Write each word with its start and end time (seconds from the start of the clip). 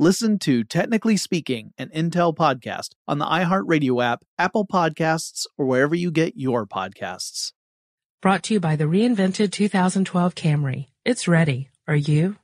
Listen 0.00 0.40
to 0.40 0.64
Technically 0.64 1.16
Speaking, 1.16 1.72
an 1.78 1.88
Intel 1.90 2.34
podcast 2.34 2.90
on 3.06 3.18
the 3.18 3.26
iHeartRadio 3.26 4.02
app, 4.04 4.24
Apple 4.36 4.66
Podcasts, 4.66 5.46
or 5.56 5.66
wherever 5.66 5.94
you 5.94 6.10
get 6.10 6.36
your 6.36 6.66
podcasts. 6.66 7.52
Brought 8.20 8.42
to 8.44 8.54
you 8.54 8.60
by 8.60 8.74
the 8.74 8.84
reinvented 8.84 9.52
2012 9.52 10.34
Camry. 10.34 10.86
It's 11.04 11.28
ready. 11.28 11.68
Are 11.86 11.94
you? 11.94 12.34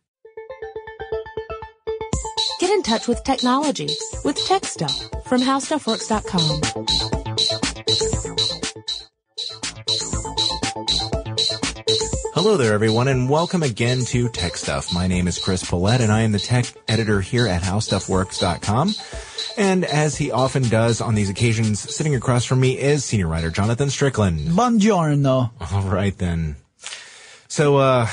Get 2.61 2.71
in 2.71 2.83
touch 2.85 3.09
with 3.09 3.25
technology 3.25 3.89
with 4.25 4.37
Tech 4.47 4.65
Stuff 4.65 4.97
from 5.25 5.41
HowStuffWorks.com. 5.41 7.20
Hello 12.43 12.57
there, 12.57 12.73
everyone, 12.73 13.07
and 13.07 13.29
welcome 13.29 13.63
again 13.63 14.03
to 14.07 14.27
Tech 14.31 14.57
Stuff. 14.57 14.95
My 14.95 15.07
name 15.07 15.29
is 15.29 15.39
Chris 15.39 15.63
Pollette, 15.63 16.01
and 16.01 16.11
I 16.11 16.23
am 16.23 16.33
the 16.33 16.39
tech 16.39 16.65
editor 16.89 17.21
here 17.21 17.47
at 17.47 17.61
HowStuffWorks.com. 17.61 18.95
And 19.59 19.85
as 19.85 20.17
he 20.17 20.31
often 20.31 20.63
does 20.63 21.03
on 21.03 21.15
these 21.15 21.29
occasions, 21.29 21.81
sitting 21.95 22.15
across 22.15 22.47
from 22.47 22.59
me 22.59 22.79
is 22.79 23.05
senior 23.05 23.27
writer 23.27 23.51
Jonathan 23.51 23.91
Strickland. 23.91 24.41
Buongiorno. 24.41 25.51
All 25.71 25.83
right, 25.83 26.17
then. 26.17 26.57
So, 27.49 27.77
uh, 27.77 28.09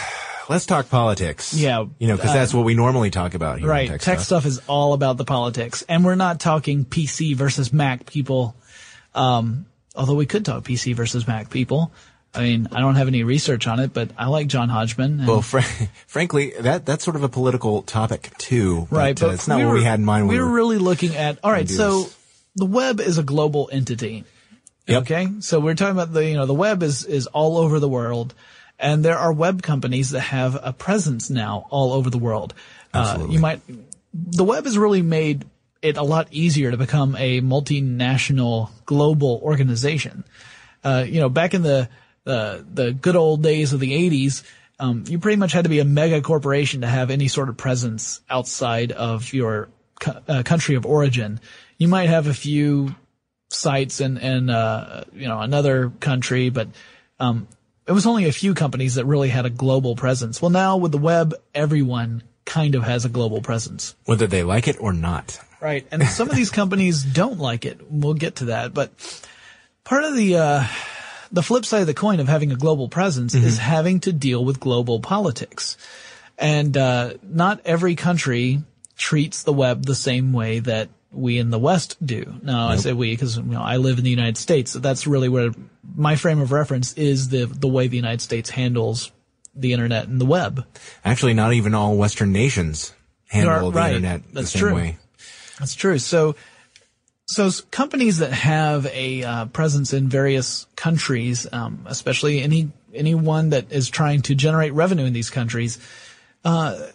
let's 0.49 0.65
talk 0.65 0.89
politics. 0.89 1.53
Yeah, 1.53 1.85
You 1.97 2.09
know, 2.09 2.17
because 2.17 2.31
uh, 2.31 2.33
that's 2.33 2.53
what 2.53 2.65
we 2.65 2.73
normally 2.73 3.11
talk 3.11 3.33
about 3.33 3.59
here. 3.59 3.69
Right. 3.69 3.87
Tech, 3.87 4.01
Tech, 4.01 4.19
stuff. 4.19 4.45
is 4.45 4.59
all 4.67 4.91
about 4.91 5.15
the 5.15 5.23
politics. 5.23 5.85
And 5.87 6.03
we're 6.03 6.15
not 6.15 6.41
talking 6.41 6.83
PC 6.83 7.33
versus 7.33 7.71
Mac 7.71 8.05
people. 8.05 8.57
Um, 9.15 9.67
although 9.95 10.15
we 10.15 10.25
could 10.25 10.43
talk 10.43 10.65
PC 10.65 10.93
versus 10.95 11.25
Mac 11.29 11.49
people. 11.49 11.93
I 12.33 12.41
mean, 12.41 12.67
I 12.71 12.81
don't 12.81 12.95
have 12.95 13.07
any 13.07 13.23
research 13.23 13.67
on 13.67 13.79
it, 13.79 13.93
but 13.93 14.11
I 14.17 14.27
like 14.27 14.47
John 14.47 14.69
Hodgman. 14.69 15.25
Well, 15.25 15.41
fr- 15.41 15.59
frankly, 16.07 16.53
that 16.59 16.85
that's 16.85 17.03
sort 17.03 17.15
of 17.15 17.23
a 17.23 17.29
political 17.29 17.81
topic 17.81 18.31
too. 18.37 18.87
But, 18.91 18.97
right. 18.97 19.23
uh, 19.23 19.29
it's 19.29 19.47
not 19.47 19.63
what 19.63 19.73
we 19.73 19.83
had 19.83 19.99
in 19.99 20.05
mind. 20.05 20.27
We 20.27 20.35
we 20.35 20.41
were 20.41 20.47
were 20.47 20.53
really 20.53 20.77
looking 20.77 21.15
at, 21.15 21.39
all 21.43 21.51
right, 21.51 21.69
so 21.69 22.03
this. 22.03 22.17
the 22.55 22.65
web 22.65 22.99
is 22.99 23.17
a 23.17 23.23
global 23.23 23.69
entity. 23.71 24.23
Yep. 24.87 25.01
Okay. 25.03 25.27
So 25.41 25.59
we're 25.59 25.75
talking 25.75 25.91
about 25.91 26.13
the, 26.13 26.25
you 26.25 26.35
know, 26.35 26.45
the 26.45 26.53
web 26.53 26.81
is, 26.81 27.03
is 27.03 27.27
all 27.27 27.57
over 27.57 27.79
the 27.79 27.89
world. 27.89 28.33
And 28.79 29.03
there 29.03 29.17
are 29.17 29.33
web 29.33 29.61
companies 29.61 30.11
that 30.11 30.21
have 30.21 30.57
a 30.61 30.71
presence 30.71 31.29
now 31.29 31.67
all 31.69 31.93
over 31.93 32.09
the 32.09 32.17
world. 32.17 32.53
Uh, 32.93 32.99
Absolutely. 32.99 33.35
you 33.35 33.41
might, 33.41 33.61
the 34.13 34.43
web 34.43 34.65
has 34.65 34.77
really 34.77 35.01
made 35.01 35.45
it 35.81 35.97
a 35.97 36.03
lot 36.03 36.27
easier 36.31 36.71
to 36.71 36.77
become 36.77 37.15
a 37.17 37.41
multinational 37.41 38.69
global 38.85 39.41
organization. 39.43 40.23
Uh, 40.83 41.03
you 41.05 41.19
know, 41.19 41.29
back 41.29 41.53
in 41.53 41.63
the, 41.63 41.89
the, 42.27 42.65
the 42.73 42.91
good 42.91 43.15
old 43.15 43.41
days 43.41 43.73
of 43.73 43.79
the 43.79 43.91
80s, 44.09 44.43
um, 44.79 45.05
you 45.07 45.17
pretty 45.17 45.37
much 45.37 45.53
had 45.53 45.63
to 45.63 45.69
be 45.69 45.79
a 45.79 45.85
mega 45.85 46.21
corporation 46.21 46.81
to 46.81 46.87
have 46.87 47.09
any 47.09 47.27
sort 47.29 47.49
of 47.49 47.57
presence 47.57 48.21
outside 48.29 48.91
of 48.91 49.33
your 49.33 49.69
co- 49.99 50.21
uh, 50.27 50.43
country 50.43 50.75
of 50.75 50.85
origin. 50.85 51.39
You 51.77 51.87
might 51.87 52.09
have 52.09 52.27
a 52.27 52.33
few 52.33 52.93
sites 53.49 54.01
in, 54.01 54.17
in, 54.17 54.49
uh, 54.49 55.05
you 55.13 55.27
know, 55.27 55.39
another 55.39 55.89
country, 56.01 56.49
but, 56.49 56.67
um, 57.19 57.47
it 57.87 57.93
was 57.93 58.05
only 58.05 58.27
a 58.27 58.33
few 58.33 58.53
companies 58.53 58.95
that 58.95 59.05
really 59.05 59.29
had 59.29 59.45
a 59.45 59.49
global 59.49 59.95
presence. 59.95 60.41
Well, 60.41 60.51
now 60.51 60.75
with 60.75 60.91
the 60.91 60.97
web, 60.97 61.33
everyone 61.55 62.21
kind 62.43 62.75
of 62.75 62.83
has 62.83 63.05
a 63.05 63.09
global 63.09 63.41
presence. 63.41 63.95
whether 64.05 64.27
they 64.27 64.43
like 64.43 64.67
it 64.67 64.75
or 64.81 64.91
not. 64.91 65.39
Right. 65.61 65.87
And 65.89 66.03
some 66.03 66.29
of 66.29 66.35
these 66.35 66.49
companies 66.61 67.03
don't 67.03 67.39
like 67.39 67.65
it. 67.65 67.79
We'll 67.89 68.13
get 68.13 68.35
to 68.37 68.45
that. 68.45 68.73
But 68.73 68.91
part 69.85 70.03
of 70.03 70.15
the, 70.15 70.35
uh, 70.35 70.63
the 71.31 71.43
flip 71.43 71.65
side 71.65 71.81
of 71.81 71.87
the 71.87 71.93
coin 71.93 72.19
of 72.19 72.27
having 72.27 72.51
a 72.51 72.55
global 72.55 72.87
presence 72.89 73.33
is 73.35 73.57
having 73.57 73.99
to 74.01 74.13
deal 74.13 74.43
with 74.43 74.59
global 74.59 74.99
politics. 74.99 75.77
And, 76.37 76.75
uh, 76.77 77.13
not 77.23 77.61
every 77.65 77.95
country 77.95 78.61
treats 78.97 79.43
the 79.43 79.53
web 79.53 79.85
the 79.85 79.95
same 79.95 80.33
way 80.33 80.59
that 80.59 80.89
we 81.11 81.37
in 81.37 81.49
the 81.49 81.59
West 81.59 81.95
do. 82.05 82.35
Now, 82.43 82.67
I 82.67 82.75
say 82.75 82.93
we 82.93 83.11
because, 83.11 83.37
you 83.37 83.43
know, 83.43 83.61
I 83.61 83.77
live 83.77 83.97
in 83.97 84.03
the 84.03 84.09
United 84.09 84.37
States. 84.37 84.71
So 84.71 84.79
that's 84.79 85.07
really 85.07 85.29
where 85.29 85.51
my 85.95 86.15
frame 86.15 86.39
of 86.41 86.51
reference 86.51 86.93
is 86.93 87.29
the, 87.29 87.45
the 87.45 87.67
way 87.67 87.87
the 87.87 87.95
United 87.97 88.21
States 88.21 88.49
handles 88.49 89.11
the 89.55 89.73
internet 89.73 90.07
and 90.07 90.21
the 90.21 90.25
web. 90.25 90.65
Actually, 91.03 91.33
not 91.33 91.53
even 91.53 91.73
all 91.73 91.95
Western 91.97 92.31
nations 92.31 92.93
handle 93.29 93.71
the 93.71 93.77
Right. 93.77 93.95
internet 93.95 94.21
That's 94.33 94.51
the 94.51 94.57
same 94.59 94.67
true. 94.67 94.75
way. 94.75 94.97
That's 95.59 95.73
true. 95.73 95.97
So, 95.97 96.35
so 97.27 97.49
companies 97.71 98.19
that 98.19 98.31
have 98.31 98.85
a 98.87 99.23
uh, 99.23 99.45
presence 99.47 99.93
in 99.93 100.07
various 100.07 100.65
countries, 100.75 101.45
um, 101.51 101.85
especially 101.85 102.41
any 102.41 102.71
anyone 102.93 103.49
that 103.49 103.71
is 103.71 103.89
trying 103.89 104.21
to 104.23 104.33
generate 104.33 104.73
revenue 104.73 105.05
in 105.05 105.13
these 105.13 105.29
countries, 105.29 105.77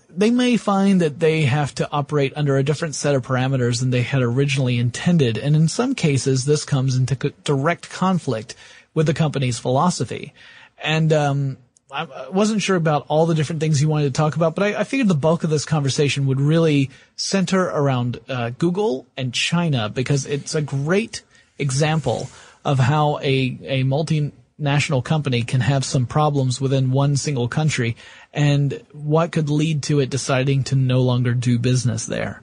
they 0.09 0.31
may 0.31 0.57
find 0.57 1.01
that 1.01 1.21
they 1.21 1.43
have 1.43 1.75
to 1.75 1.89
operate 1.91 2.33
under 2.35 2.57
a 2.57 2.63
different 2.63 2.95
set 2.95 3.15
of 3.15 3.23
parameters 3.23 3.81
than 3.81 3.91
they 3.91 4.03
had 4.03 4.23
originally 4.23 4.79
intended. 4.79 5.37
And 5.37 5.55
in 5.55 5.69
some 5.69 5.95
cases, 5.95 6.45
this 6.45 6.65
comes 6.65 6.97
into 6.97 7.17
co- 7.17 7.31
direct 7.45 7.91
conflict 7.91 8.55
with 8.95 9.07
the 9.07 9.15
company's 9.15 9.59
philosophy. 9.59 10.33
And, 10.83 11.13
um, 11.13 11.59
I 11.93 12.31
wasn't 12.31 12.63
sure 12.63 12.77
about 12.77 13.05
all 13.09 13.27
the 13.27 13.35
different 13.35 13.61
things 13.61 13.83
you 13.83 13.89
wanted 13.89 14.07
to 14.07 14.13
talk 14.13 14.35
about, 14.35 14.55
but 14.55 14.65
I, 14.65 14.81
I 14.81 14.85
figured 14.85 15.09
the 15.09 15.15
bulk 15.15 15.45
of 15.45 15.51
this 15.51 15.67
conversation 15.67 16.27
would 16.27 16.41
really 16.41 16.91
center 17.17 17.65
around 17.65 18.19
uh, 18.29 18.51
Google 18.51 19.07
and 19.17 19.35
China 19.35 19.91
because 19.91 20.25
it's 20.25 20.55
a 20.55 20.63
great 20.63 21.23
example 21.59 22.31
of 22.65 22.79
how 22.79 23.19
a, 23.19 23.59
a 23.63 23.85
multinational 23.85 25.05
company 25.05 25.43
can 25.43 25.61
have 25.61 25.85
some 25.85 26.07
problems 26.07 26.61
within 26.61 26.93
one 26.93 27.17
single 27.17 27.49
country 27.49 27.97
and 28.33 28.83
what 28.93 29.33
could 29.33 29.51
lead 29.51 29.83
to 29.83 30.01
it 30.01 30.09
deciding 30.09 30.65
to 30.65 30.77
no 30.77 31.03
longer 31.03 31.35
do 31.35 31.59
business 31.59 32.07
there. 32.07 32.43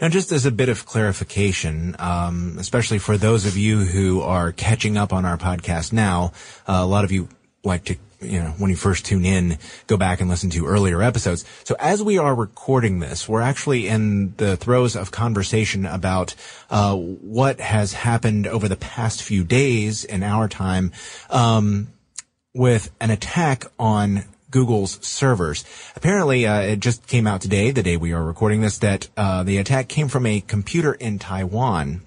Now, 0.00 0.08
just 0.08 0.32
as 0.32 0.46
a 0.46 0.50
bit 0.50 0.70
of 0.70 0.86
clarification, 0.86 1.94
um, 1.98 2.56
especially 2.58 2.98
for 2.98 3.18
those 3.18 3.44
of 3.44 3.56
you 3.56 3.80
who 3.80 4.22
are 4.22 4.50
catching 4.50 4.96
up 4.96 5.12
on 5.12 5.26
our 5.26 5.36
podcast 5.36 5.92
now, 5.92 6.32
uh, 6.66 6.78
a 6.80 6.86
lot 6.86 7.04
of 7.04 7.12
you 7.12 7.28
like 7.62 7.84
to, 7.84 7.96
you 8.20 8.38
know, 8.38 8.50
when 8.58 8.70
you 8.70 8.76
first 8.76 9.06
tune 9.06 9.24
in, 9.24 9.58
go 9.86 9.96
back 9.96 10.20
and 10.20 10.28
listen 10.28 10.50
to 10.50 10.66
earlier 10.66 11.02
episodes. 11.02 11.44
So 11.64 11.74
as 11.78 12.02
we 12.02 12.18
are 12.18 12.34
recording 12.34 13.00
this, 13.00 13.28
we're 13.28 13.40
actually 13.40 13.88
in 13.88 14.34
the 14.36 14.56
throes 14.56 14.94
of 14.94 15.10
conversation 15.10 15.86
about 15.86 16.34
uh, 16.70 16.94
what 16.96 17.60
has 17.60 17.92
happened 17.92 18.46
over 18.46 18.68
the 18.68 18.76
past 18.76 19.22
few 19.22 19.44
days 19.44 20.04
in 20.04 20.22
our 20.22 20.48
time 20.48 20.92
um, 21.30 21.88
with 22.54 22.90
an 23.00 23.10
attack 23.10 23.64
on 23.78 24.24
Google's 24.50 24.98
servers. 25.06 25.64
Apparently, 25.96 26.46
uh, 26.46 26.60
it 26.60 26.80
just 26.80 27.06
came 27.06 27.26
out 27.26 27.40
today, 27.40 27.70
the 27.70 27.82
day 27.84 27.96
we 27.96 28.12
are 28.12 28.24
recording 28.24 28.60
this, 28.60 28.78
that 28.78 29.08
uh, 29.16 29.44
the 29.44 29.58
attack 29.58 29.88
came 29.88 30.08
from 30.08 30.26
a 30.26 30.40
computer 30.40 30.92
in 30.92 31.18
Taiwan. 31.18 32.02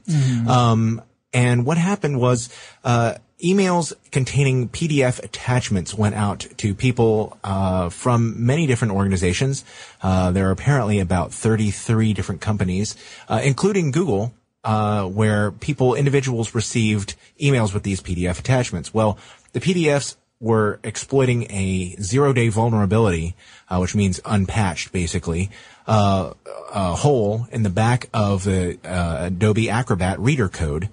Um, 0.47 1.01
and 1.33 1.65
what 1.65 1.77
happened 1.77 2.19
was 2.19 2.49
uh, 2.83 3.15
emails 3.43 3.93
containing 4.11 4.69
PDF 4.69 5.21
attachments 5.23 5.93
went 5.93 6.15
out 6.15 6.47
to 6.57 6.73
people 6.73 7.37
uh, 7.43 7.89
from 7.89 8.45
many 8.45 8.65
different 8.67 8.93
organizations. 8.93 9.65
Uh, 10.01 10.31
there 10.31 10.47
are 10.47 10.51
apparently 10.51 10.99
about 10.99 11.33
33 11.33 12.13
different 12.13 12.41
companies, 12.41 12.95
uh, 13.27 13.41
including 13.43 13.91
Google, 13.91 14.33
uh, 14.63 15.05
where 15.05 15.51
people, 15.51 15.93
individuals 15.93 16.55
received 16.55 17.15
emails 17.41 17.73
with 17.73 17.83
these 17.83 17.99
PDF 17.99 18.39
attachments. 18.39 18.93
Well, 18.93 19.17
the 19.51 19.59
PDFs 19.59 20.15
were 20.43 20.79
exploiting 20.83 21.49
a 21.49 21.95
zero-day 22.01 22.49
vulnerability, 22.49 23.33
uh, 23.69 23.77
which 23.77 23.95
means 23.95 24.19
unpatched, 24.25 24.91
basically, 24.91 25.49
uh, 25.87 26.33
a 26.73 26.95
hole 26.95 27.47
in 27.51 27.63
the 27.63 27.69
back 27.69 28.09
of 28.13 28.43
the 28.43 28.77
uh, 28.83 29.27
Adobe 29.27 29.69
Acrobat 29.69 30.19
reader 30.19 30.49
code, 30.49 30.89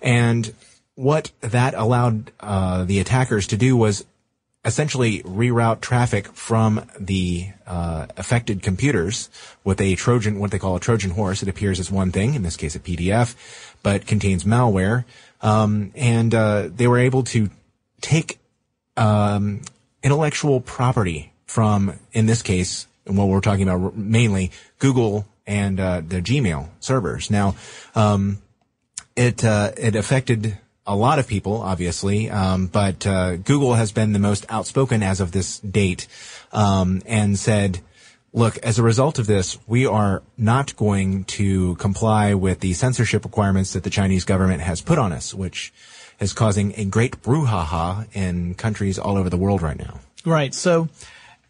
and 0.00 0.54
what 0.94 1.32
that 1.40 1.74
allowed 1.74 2.30
uh, 2.38 2.84
the 2.84 3.00
attackers 3.00 3.48
to 3.48 3.56
do 3.56 3.76
was 3.76 4.04
essentially 4.64 5.22
reroute 5.24 5.80
traffic 5.80 6.28
from 6.28 6.88
the 6.98 7.48
uh, 7.66 8.06
affected 8.16 8.62
computers 8.62 9.28
with 9.64 9.80
a 9.80 9.94
Trojan, 9.96 10.38
what 10.38 10.52
they 10.52 10.58
call 10.58 10.76
a 10.76 10.80
Trojan 10.80 11.10
horse. 11.10 11.42
It 11.42 11.48
appears 11.48 11.80
as 11.80 11.90
one 11.90 12.12
thing, 12.12 12.34
in 12.34 12.42
this 12.42 12.56
case 12.56 12.74
a 12.74 12.80
PDF, 12.80 13.34
but 13.82 14.06
contains 14.06 14.44
malware. 14.44 15.04
Um, 15.42 15.90
and 15.94 16.34
uh, 16.34 16.70
they 16.74 16.86
were 16.86 16.98
able 16.98 17.24
to 17.24 17.50
take 18.00 18.38
um, 18.96 19.62
intellectual 20.02 20.60
property 20.60 21.32
from, 21.46 21.98
in 22.12 22.26
this 22.26 22.42
case, 22.42 22.86
and 23.06 23.16
what 23.18 23.28
we're 23.28 23.40
talking 23.40 23.68
about 23.68 23.96
mainly, 23.96 24.50
Google 24.78 25.26
and 25.46 25.78
uh, 25.78 26.00
the 26.06 26.20
Gmail 26.22 26.68
servers. 26.80 27.30
Now, 27.30 27.54
um, 27.94 28.38
it 29.16 29.44
uh, 29.44 29.72
it 29.76 29.94
affected 29.94 30.58
a 30.86 30.96
lot 30.96 31.18
of 31.18 31.26
people, 31.26 31.62
obviously, 31.62 32.30
um, 32.30 32.66
but 32.66 33.06
uh, 33.06 33.36
Google 33.36 33.74
has 33.74 33.92
been 33.92 34.12
the 34.12 34.18
most 34.18 34.44
outspoken 34.48 35.02
as 35.02 35.20
of 35.20 35.32
this 35.32 35.58
date, 35.60 36.06
um, 36.52 37.02
and 37.06 37.38
said, 37.38 37.80
"Look, 38.32 38.58
as 38.58 38.78
a 38.78 38.82
result 38.82 39.18
of 39.18 39.26
this, 39.26 39.58
we 39.66 39.86
are 39.86 40.22
not 40.36 40.76
going 40.76 41.24
to 41.24 41.74
comply 41.76 42.34
with 42.34 42.60
the 42.60 42.72
censorship 42.72 43.24
requirements 43.24 43.72
that 43.74 43.82
the 43.84 43.90
Chinese 43.90 44.24
government 44.24 44.62
has 44.62 44.80
put 44.80 44.98
on 44.98 45.12
us, 45.12 45.32
which 45.32 45.72
is 46.24 46.32
causing 46.32 46.74
a 46.76 46.84
great 46.84 47.22
brouhaha 47.22 48.06
in 48.12 48.54
countries 48.54 48.98
all 48.98 49.16
over 49.16 49.30
the 49.30 49.38
world 49.38 49.62
right 49.62 49.78
now." 49.78 50.00
Right. 50.24 50.52
So 50.52 50.88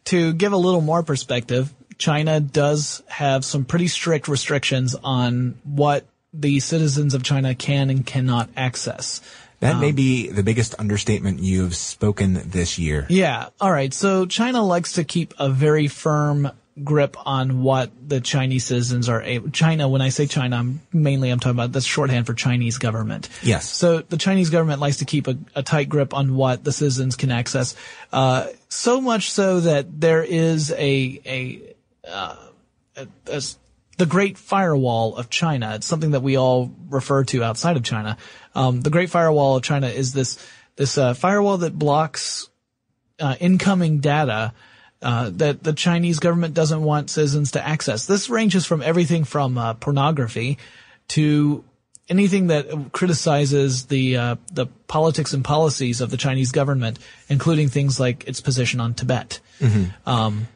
to 0.07 0.33
give 0.35 0.53
a 0.53 0.57
little 0.57 0.83
more 0.83 1.03
perspective, 1.03 1.73
China 1.97 2.41
does 2.41 3.03
have 3.07 3.45
some 3.45 3.65
pretty 3.65 3.89
strict 3.89 4.29
restrictions 4.29 4.95
on 5.03 5.57
what 5.65 6.05
the 6.33 6.61
citizens 6.61 7.15
of 7.15 7.23
China 7.23 7.55
can 7.55 7.91
and 7.91 8.05
cannot 8.05 8.51
access. 8.57 9.21
That 9.61 9.79
may 9.79 9.91
um, 9.91 9.95
be 9.95 10.29
the 10.29 10.43
biggest 10.43 10.75
understatement 10.79 11.41
you've 11.41 11.75
spoken 11.75 12.35
this 12.51 12.79
year. 12.79 13.07
Yeah. 13.09 13.49
All 13.61 13.71
right. 13.71 13.95
So 13.95 14.27
China 14.27 14.63
likes 14.63 14.95
to 14.95 15.05
keep 15.05 15.33
a 15.39 15.49
very 15.49 15.89
firm 15.89 16.51
grip 16.83 17.17
on 17.25 17.63
what 17.63 17.91
the 18.07 18.21
Chinese 18.21 18.65
citizens 18.65 19.09
are 19.09 19.23
able. 19.23 19.51
China, 19.51 19.89
when 19.89 20.01
I 20.01 20.09
say 20.09 20.27
China, 20.27 20.57
I'm 20.57 20.81
mainly 20.93 21.31
I'm 21.31 21.39
talking 21.39 21.57
about 21.57 21.73
that's 21.73 21.87
shorthand 21.87 22.27
for 22.27 22.35
Chinese 22.35 22.79
government. 22.79 23.29
Yes. 23.43 23.69
So 23.71 24.01
the 24.01 24.17
Chinese 24.17 24.51
government 24.51 24.81
likes 24.81 24.97
to 24.97 25.05
keep 25.05 25.29
a, 25.29 25.37
a 25.55 25.63
tight 25.63 25.89
grip 25.89 26.15
on 26.15 26.35
what 26.35 26.65
the 26.65 26.73
citizens 26.73 27.15
can 27.15 27.31
access. 27.31 27.77
Uh, 28.13 28.49
so 28.69 29.01
much 29.01 29.31
so 29.31 29.61
that 29.61 30.01
there 30.01 30.25
is 30.25 30.73
a 30.73 31.21
a, 31.25 31.75
uh, 32.09 32.37
a, 32.97 33.07
a 33.29 33.43
the 33.97 34.07
Great 34.07 34.37
Firewall 34.37 35.17
of 35.17 35.31
China. 35.31 35.75
It's 35.77 35.87
something 35.87 36.13
that 36.13 36.23
we 36.23 36.37
all 36.37 36.73
refer 36.89 37.23
to 37.25 37.45
outside 37.45 37.77
of 37.77 37.85
China. 37.85 38.17
Um, 38.57 38.81
the 38.81 38.91
Great 38.91 39.11
Firewall 39.11 39.57
of 39.57 39.63
China 39.63 39.87
is 39.87 40.13
this 40.13 40.45
this 40.75 40.99
uh, 40.99 41.15
firewall 41.15 41.59
that 41.59 41.79
blocks 41.79 42.49
uh, 43.21 43.37
incoming 43.39 44.01
data 44.01 44.53
uh, 45.05 45.31
that 45.35 45.63
the 45.63 45.75
Chinese 45.75 46.19
government 46.19 46.55
doesn't 46.55 46.83
want 46.83 47.11
citizens 47.11 47.53
to 47.53 47.65
access. 47.65 48.07
This 48.07 48.31
ranges 48.31 48.65
from 48.65 48.83
everything 48.83 49.25
from 49.25 49.59
uh, 49.59 49.75
pornography 49.75 50.59
to 51.09 51.63
anything 52.09 52.47
that 52.49 52.93
criticizes 52.93 53.87
the 53.87 54.17
uh, 54.17 54.37
the 54.53 54.67
politics 54.89 55.35
and 55.35 55.45
policies 55.45 56.01
of 56.01 56.11
the 56.11 56.17
Chinese 56.17 56.53
government, 56.53 56.99
including 57.29 57.69
things 57.69 58.01
like 58.01 58.27
its 58.27 58.41
position 58.41 58.81
on 58.81 58.95
Tibet. 58.95 59.41
Um, 60.07 60.49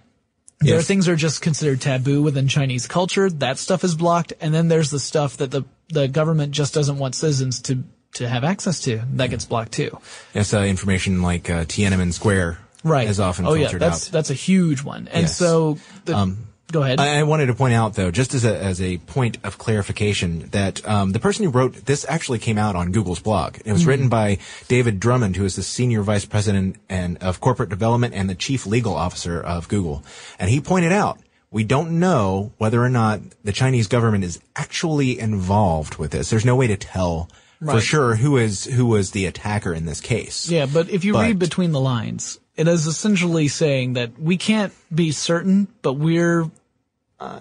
there 0.60 0.78
are 0.78 0.82
things 0.82 1.06
that 1.06 1.12
are 1.12 1.16
just 1.16 1.42
considered 1.42 1.80
taboo 1.80 2.22
within 2.22 2.48
Chinese 2.48 2.86
culture. 2.86 3.30
That 3.30 3.58
stuff 3.58 3.84
is 3.84 3.94
blocked, 3.94 4.32
and 4.40 4.52
then 4.52 4.68
there's 4.68 4.90
the 4.90 4.98
stuff 4.98 5.36
that 5.36 5.50
the 5.50 5.64
the 5.90 6.08
government 6.08 6.52
just 6.52 6.72
doesn't 6.74 6.98
want 6.98 7.14
citizens 7.14 7.60
to 7.62 7.84
to 8.14 8.28
have 8.28 8.44
access 8.44 8.80
to. 8.80 9.02
That 9.12 9.28
gets 9.28 9.44
blocked 9.44 9.72
too. 9.72 9.98
Yes, 10.34 10.54
uh, 10.54 10.62
information 10.62 11.22
like 11.22 11.50
uh, 11.50 11.64
Tiananmen 11.64 12.12
Square 12.12 12.58
Right. 12.84 13.08
is 13.08 13.20
often 13.20 13.46
oh 13.46 13.54
yeah, 13.54 13.62
filtered 13.64 13.82
that's 13.82 14.08
out. 14.08 14.12
that's 14.12 14.30
a 14.30 14.34
huge 14.34 14.82
one. 14.84 15.08
And 15.08 15.22
Yes. 15.22 15.36
so, 15.36 15.78
the, 16.04 16.36
go 16.70 16.82
ahead. 16.82 17.00
I, 17.00 17.18
I 17.18 17.22
wanted 17.24 17.46
to 17.46 17.54
point 17.54 17.74
out, 17.74 17.94
though, 17.94 18.10
just 18.10 18.34
as 18.34 18.44
a, 18.44 18.56
as 18.56 18.80
a 18.80 18.98
point 18.98 19.38
of 19.42 19.58
clarification, 19.58 20.48
that 20.50 20.86
um, 20.88 21.12
the 21.12 21.18
person 21.18 21.44
who 21.44 21.50
wrote 21.50 21.74
this 21.86 22.04
actually 22.08 22.38
came 22.38 22.58
out 22.58 22.76
on 22.76 22.92
Google's 22.92 23.20
blog. 23.20 23.56
It 23.64 23.72
was 23.72 23.86
written 23.86 24.08
by 24.08 24.38
David 24.68 25.00
Drummond, 25.00 25.36
who 25.36 25.44
is 25.44 25.56
the 25.56 25.62
senior 25.62 26.02
vice 26.02 26.24
president 26.24 26.76
and 26.88 27.18
of 27.18 27.40
corporate 27.40 27.68
development 27.70 28.14
and 28.14 28.28
the 28.30 28.34
chief 28.34 28.66
legal 28.66 28.94
officer 28.94 29.40
of 29.40 29.68
Google, 29.68 30.04
and 30.38 30.50
he 30.50 30.60
pointed 30.60 30.92
out. 30.92 31.18
We 31.50 31.64
don't 31.64 31.98
know 31.98 32.52
whether 32.58 32.82
or 32.84 32.90
not 32.90 33.22
the 33.42 33.52
Chinese 33.52 33.86
government 33.88 34.22
is 34.22 34.38
actually 34.54 35.18
involved 35.18 35.96
with 35.96 36.10
this. 36.10 36.28
There's 36.28 36.44
no 36.44 36.54
way 36.56 36.66
to 36.66 36.76
tell 36.76 37.30
for 37.60 37.64
Right. 37.76 37.82
sure 37.82 38.16
who 38.16 38.36
is 38.36 38.64
who 38.66 38.84
was 38.84 39.12
the 39.12 39.24
attacker 39.24 39.72
in 39.72 39.86
this 39.86 40.02
case. 40.02 40.50
Yeah, 40.50 40.66
but 40.66 40.90
if 40.90 41.06
you 41.06 41.14
But- 41.14 41.22
read 41.26 41.38
between 41.38 41.72
the 41.72 41.80
lines, 41.80 42.38
it 42.58 42.68
is 42.68 42.86
essentially 42.86 43.48
saying 43.48 43.94
that 43.94 44.18
we 44.18 44.36
can't 44.36 44.72
be 44.94 45.12
certain, 45.12 45.68
but 45.80 45.94
we're, 45.94 46.50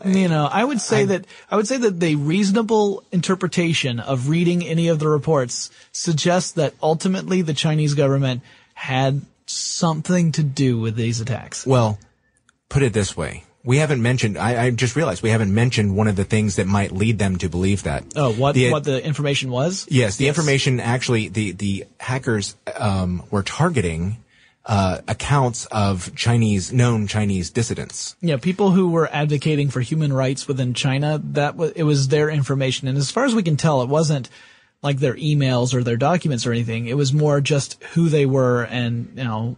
you 0.05 0.27
know, 0.27 0.47
I 0.49 0.63
would 0.63 0.79
say 0.79 1.05
that, 1.05 1.25
I 1.51 1.55
would 1.55 1.67
say 1.67 1.77
that 1.77 1.99
the 1.99 2.15
reasonable 2.15 3.03
interpretation 3.11 3.99
of 3.99 4.29
reading 4.29 4.63
any 4.63 4.87
of 4.87 4.99
the 4.99 5.07
reports 5.07 5.71
suggests 5.91 6.51
that 6.53 6.75
ultimately 6.81 7.41
the 7.41 7.53
Chinese 7.53 7.95
government 7.95 8.41
had 8.75 9.21
something 9.47 10.31
to 10.33 10.43
do 10.43 10.79
with 10.79 10.95
these 10.95 11.19
attacks. 11.19 11.65
Well, 11.65 11.99
put 12.69 12.83
it 12.83 12.93
this 12.93 13.17
way. 13.17 13.43
We 13.63 13.77
haven't 13.79 14.01
mentioned, 14.01 14.37
I, 14.37 14.65
I 14.65 14.69
just 14.71 14.95
realized 14.95 15.23
we 15.23 15.31
haven't 15.31 15.53
mentioned 15.53 15.95
one 15.95 16.07
of 16.07 16.15
the 16.15 16.23
things 16.23 16.55
that 16.55 16.67
might 16.67 16.91
lead 16.91 17.17
them 17.19 17.37
to 17.39 17.49
believe 17.49 17.83
that. 17.83 18.05
Oh, 18.15 18.31
what, 18.33 18.53
The- 18.55 18.71
what 18.71 18.83
the 18.83 19.03
information 19.03 19.49
was? 19.51 19.87
Yes, 19.89 20.15
the 20.17 20.27
information 20.27 20.79
actually, 20.79 21.27
the, 21.29 21.51
the 21.51 21.85
hackers, 21.99 22.55
um, 22.77 23.23
were 23.31 23.43
targeting, 23.43 24.17
uh, 24.67 24.99
accounts 25.07 25.65
of 25.67 26.13
Chinese, 26.15 26.71
known 26.73 27.07
Chinese 27.07 27.49
dissidents. 27.49 28.15
Yeah, 28.21 28.37
people 28.37 28.71
who 28.71 28.89
were 28.89 29.09
advocating 29.11 29.69
for 29.69 29.81
human 29.81 30.11
rights 30.13 30.47
within 30.47 30.73
China, 30.73 31.19
that 31.31 31.55
was, 31.55 31.71
it 31.71 31.83
was 31.83 32.09
their 32.09 32.29
information. 32.29 32.87
And 32.87 32.97
as 32.97 33.09
far 33.09 33.25
as 33.25 33.33
we 33.33 33.43
can 33.43 33.55
tell, 33.57 33.81
it 33.81 33.87
wasn't 33.89 34.29
like 34.83 34.99
their 34.99 35.15
emails 35.15 35.73
or 35.73 35.83
their 35.83 35.97
documents 35.97 36.45
or 36.45 36.51
anything. 36.51 36.85
It 36.87 36.97
was 36.97 37.13
more 37.13 37.41
just 37.41 37.81
who 37.93 38.09
they 38.09 38.25
were 38.25 38.63
and, 38.63 39.13
you 39.15 39.23
know, 39.23 39.55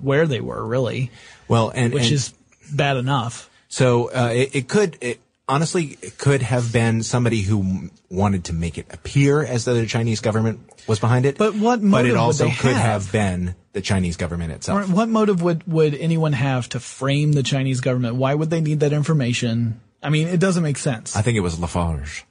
where 0.00 0.26
they 0.26 0.40
were 0.40 0.64
really, 0.64 1.10
Well, 1.48 1.70
and, 1.74 1.92
which 1.92 2.04
and- 2.04 2.12
is 2.12 2.32
bad 2.72 2.96
enough. 2.96 3.50
So 3.68 4.10
uh, 4.10 4.30
it, 4.32 4.54
it 4.54 4.68
could 4.68 4.96
it, 5.00 5.20
honestly 5.48 5.96
it 6.02 6.18
could 6.18 6.42
have 6.42 6.72
been 6.72 7.02
somebody 7.02 7.40
who 7.42 7.90
wanted 8.10 8.44
to 8.44 8.52
make 8.52 8.78
it 8.78 8.86
appear 8.90 9.42
as 9.42 9.64
though 9.64 9.74
the 9.74 9.86
Chinese 9.86 10.20
government 10.20 10.60
was 10.86 10.98
behind 10.98 11.26
it. 11.26 11.38
But 11.38 11.54
what 11.54 11.82
motive 11.82 11.90
But 11.90 12.06
it 12.06 12.10
would 12.10 12.18
also 12.18 12.44
could 12.50 12.72
have? 12.76 13.04
have 13.04 13.12
been 13.12 13.54
the 13.72 13.80
Chinese 13.80 14.16
government 14.16 14.52
Or 14.52 14.56
itself. 14.56 14.88
what 14.90 15.08
motive 15.08 15.42
would, 15.42 15.66
would 15.66 15.94
anyone 15.94 16.32
have 16.32 16.68
to 16.70 16.80
frame 16.80 17.32
the 17.32 17.42
Chinese 17.42 17.80
government? 17.80 18.16
Why 18.16 18.34
would 18.34 18.50
they 18.50 18.60
need 18.60 18.80
that 18.80 18.92
information? 18.92 19.80
I 20.02 20.10
mean, 20.10 20.28
it 20.28 20.40
doesn't 20.40 20.62
make 20.62 20.78
sense. 20.78 21.16
I 21.16 21.22
think 21.22 21.36
it 21.36 21.40
was 21.40 21.58
Lafarge. 21.58 22.24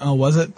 oh, 0.00 0.14
was 0.14 0.36
it? 0.36 0.50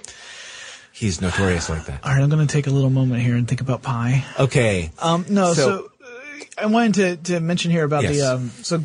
He's 0.92 1.20
notorious 1.20 1.68
like 1.68 1.86
that. 1.86 2.04
All 2.04 2.12
right, 2.12 2.22
I'm 2.22 2.28
going 2.30 2.46
to 2.46 2.52
take 2.52 2.66
a 2.68 2.70
little 2.70 2.90
moment 2.90 3.20
here 3.22 3.34
and 3.34 3.48
think 3.48 3.60
about 3.60 3.82
pi. 3.82 4.24
Okay. 4.38 4.90
Um, 5.00 5.26
no, 5.28 5.52
so, 5.52 5.62
So- 5.62 5.90
uh, 6.04 6.44
I 6.62 6.66
wanted 6.66 6.94
to, 7.24 7.32
to 7.34 7.40
mention 7.40 7.70
here 7.72 7.82
about 7.84 8.04
Yes. 8.04 8.16
the, 8.16 8.22
um, 8.34 8.50
so 8.62 8.82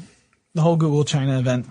the 0.56 0.62
whole 0.62 0.76
Google 0.76 1.04
China 1.04 1.38
event. 1.38 1.68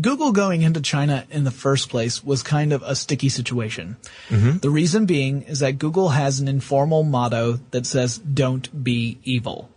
Google 0.00 0.32
going 0.32 0.62
into 0.62 0.80
China 0.80 1.26
in 1.30 1.44
the 1.44 1.50
first 1.50 1.88
place 1.88 2.22
was 2.22 2.42
kind 2.42 2.72
of 2.72 2.82
a 2.82 2.94
sticky 2.94 3.30
situation. 3.30 3.96
Mm-hmm. 4.28 4.58
The 4.58 4.70
reason 4.70 5.06
being 5.06 5.42
is 5.42 5.60
that 5.60 5.78
Google 5.78 6.10
has 6.10 6.38
an 6.40 6.48
informal 6.48 7.02
motto 7.02 7.60
that 7.70 7.86
says, 7.86 8.18
don't 8.18 8.84
be 8.84 9.18
evil. 9.24 9.70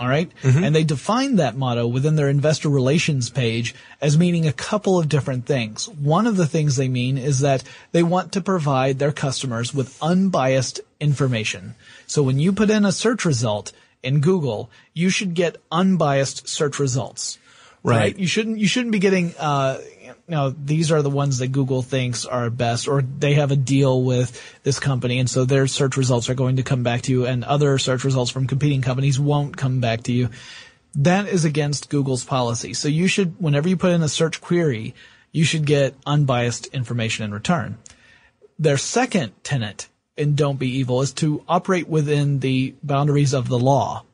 All 0.00 0.08
right? 0.08 0.30
Mm-hmm. 0.42 0.64
And 0.64 0.74
they 0.74 0.82
define 0.82 1.36
that 1.36 1.56
motto 1.56 1.86
within 1.86 2.16
their 2.16 2.30
investor 2.30 2.68
relations 2.68 3.28
page 3.30 3.74
as 4.00 4.18
meaning 4.18 4.46
a 4.46 4.52
couple 4.52 4.98
of 4.98 5.08
different 5.08 5.46
things. 5.46 5.88
One 5.88 6.26
of 6.26 6.36
the 6.36 6.46
things 6.46 6.76
they 6.76 6.88
mean 6.88 7.18
is 7.18 7.40
that 7.40 7.62
they 7.92 8.02
want 8.02 8.32
to 8.32 8.40
provide 8.40 8.98
their 8.98 9.12
customers 9.12 9.74
with 9.74 10.02
unbiased 10.02 10.80
information. 11.00 11.74
So 12.06 12.22
when 12.22 12.38
you 12.40 12.52
put 12.52 12.70
in 12.70 12.84
a 12.84 12.92
search 12.92 13.24
result 13.24 13.72
in 14.02 14.20
Google, 14.20 14.70
you 14.94 15.10
should 15.10 15.34
get 15.34 15.60
unbiased 15.70 16.48
search 16.48 16.78
results. 16.78 17.38
Right. 17.82 18.18
You 18.18 18.26
shouldn't, 18.26 18.58
you 18.58 18.66
shouldn't 18.66 18.92
be 18.92 18.98
getting, 18.98 19.34
uh, 19.38 19.78
you 20.28 20.54
these 20.62 20.92
are 20.92 21.02
the 21.02 21.10
ones 21.10 21.38
that 21.38 21.48
Google 21.48 21.82
thinks 21.82 22.24
are 22.26 22.50
best, 22.50 22.88
or 22.88 23.02
they 23.02 23.34
have 23.34 23.50
a 23.50 23.56
deal 23.56 24.02
with 24.02 24.40
this 24.62 24.78
company, 24.78 25.18
and 25.18 25.28
so 25.28 25.44
their 25.44 25.66
search 25.66 25.96
results 25.96 26.28
are 26.28 26.34
going 26.34 26.56
to 26.56 26.62
come 26.62 26.82
back 26.82 27.02
to 27.02 27.12
you, 27.12 27.26
and 27.26 27.42
other 27.42 27.78
search 27.78 28.04
results 28.04 28.30
from 28.30 28.46
competing 28.46 28.82
companies 28.82 29.18
won't 29.18 29.56
come 29.56 29.80
back 29.80 30.02
to 30.04 30.12
you. 30.12 30.28
That 30.94 31.28
is 31.28 31.44
against 31.44 31.88
Google's 31.88 32.24
policy. 32.24 32.74
So 32.74 32.88
you 32.88 33.06
should, 33.08 33.40
whenever 33.40 33.68
you 33.68 33.76
put 33.76 33.92
in 33.92 34.02
a 34.02 34.08
search 34.08 34.40
query, 34.40 34.94
you 35.32 35.44
should 35.44 35.64
get 35.64 35.94
unbiased 36.04 36.66
information 36.66 37.24
in 37.24 37.32
return. 37.32 37.78
Their 38.58 38.76
second 38.76 39.32
tenet 39.42 39.88
in 40.16 40.34
Don't 40.34 40.58
Be 40.58 40.68
Evil 40.78 41.00
is 41.00 41.12
to 41.14 41.42
operate 41.48 41.88
within 41.88 42.40
the 42.40 42.74
boundaries 42.82 43.32
of 43.32 43.48
the 43.48 43.58
law. 43.58 44.04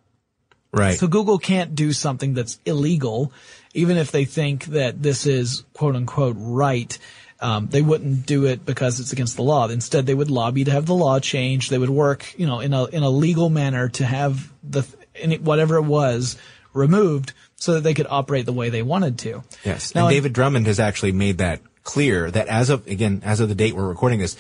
Right. 0.77 0.99
So 0.99 1.07
Google 1.07 1.39
can't 1.39 1.75
do 1.75 1.93
something 1.93 2.35
that's 2.35 2.61
illegal, 2.67 3.33
even 3.73 3.97
if 3.97 4.11
they 4.11 4.27
think 4.27 4.67
that 4.67 5.03
this 5.03 5.27
is 5.27 5.65
quote 5.73 5.97
unquote 5.97 6.37
right. 6.39 6.97
Um, 7.41 7.69
they 7.69 7.83
wouldn't 7.83 8.27
do 8.27 8.47
it 8.47 8.65
because 8.65 9.01
it's 9.01 9.13
against 9.13 9.37
the 9.37 9.43
law. 9.43 9.69
Instead, 9.69 10.07
they 10.07 10.15
would 10.15 10.31
lobby 10.31 10.65
to 10.65 10.71
have 10.71 10.87
the 10.87 10.95
law 10.95 11.19
changed. 11.19 11.71
They 11.71 11.79
would 11.79 11.91
work, 11.91 12.35
you 12.39 12.47
know, 12.47 12.61
in 12.61 12.73
a 12.73 12.85
in 12.87 13.03
a 13.03 13.11
legal 13.11 13.51
manner 13.51 13.89
to 13.91 14.05
have 14.05 14.53
the 14.63 14.87
any, 15.15 15.39
whatever 15.39 15.77
it 15.77 15.85
was 15.85 16.37
removed 16.73 17.33
so 17.57 17.75
that 17.75 17.83
they 17.83 17.95
could 17.95 18.07
operate 18.09 18.47
the 18.47 18.53
way 18.53 18.69
they 18.69 18.83
wanted 18.83 19.19
to. 19.21 19.43
Yes. 19.65 19.95
Now, 19.95 20.07
and 20.07 20.15
David 20.15 20.33
Drummond 20.35 20.67
has 20.67 20.79
actually 20.79 21.13
made 21.13 21.39
that 21.39 21.61
clear 21.85 22.31
that 22.31 22.49
as 22.49 22.69
of, 22.69 22.87
again, 22.87 23.23
as 23.25 23.41
of 23.41 23.49
the 23.49 23.55
date 23.55 23.75
we're 23.75 23.89
recording 23.89 24.19
this, 24.19 24.37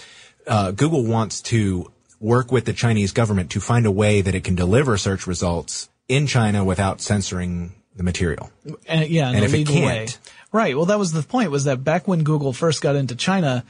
uh, 0.47 0.71
Google 0.73 1.05
wants 1.05 1.41
to 1.43 1.91
work 2.21 2.53
with 2.53 2.65
the 2.67 2.73
Chinese 2.73 3.13
government 3.13 3.51
to 3.53 3.61
find 3.61 3.87
a 3.87 3.91
way 3.91 4.21
that 4.21 4.35
it 4.35 4.45
can 4.45 4.55
deliver 4.55 4.97
search 4.97 5.27
results 5.27 5.89
in 6.09 6.27
China 6.27 6.65
without 6.65 7.01
censoring 7.01 7.73
the 7.97 8.03
material. 8.03 8.51
and 8.89 9.09
yeah, 9.09 9.31
in 9.31 9.37
And 9.37 9.45
if 9.45 9.53
it 9.55 9.57
legal 9.59 9.75
can't- 9.75 9.87
way. 9.87 10.09
Right. 10.53 10.77
Well, 10.77 10.87
that 10.87 10.99
was 10.99 11.13
the 11.13 11.23
point 11.23 11.51
was 11.51 11.65
that 11.65 11.83
back 11.85 12.07
when 12.09 12.23
Google 12.23 12.53
first 12.53 12.81
got 12.81 12.97
into 12.97 13.15
China, 13.15 13.65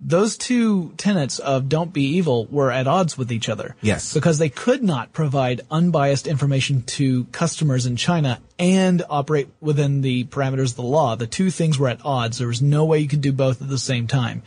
those 0.00 0.36
two 0.36 0.92
tenets 0.96 1.38
of 1.38 1.68
don't 1.68 1.92
be 1.92 2.16
evil 2.16 2.46
were 2.50 2.70
at 2.72 2.86
odds 2.86 3.16
with 3.18 3.30
each 3.30 3.48
other. 3.48 3.76
Yes. 3.82 4.14
Because 4.14 4.38
they 4.38 4.48
could 4.48 4.82
not 4.82 5.12
provide 5.12 5.60
unbiased 5.70 6.26
information 6.26 6.82
to 6.82 7.24
customers 7.26 7.86
in 7.86 7.96
China 7.96 8.40
and 8.58 9.02
operate 9.10 9.48
within 9.60 10.00
the 10.00 10.24
parameters 10.24 10.70
of 10.70 10.76
the 10.76 10.82
law. 10.82 11.16
The 11.16 11.26
two 11.26 11.50
things 11.50 11.78
were 11.78 11.88
at 11.88 12.00
odds. 12.04 12.38
There 12.38 12.48
was 12.48 12.62
no 12.62 12.84
way 12.84 12.98
you 13.00 13.08
could 13.08 13.20
do 13.20 13.32
both 13.32 13.60
at 13.62 13.68
the 13.68 13.78
same 13.78 14.06
time. 14.06 14.42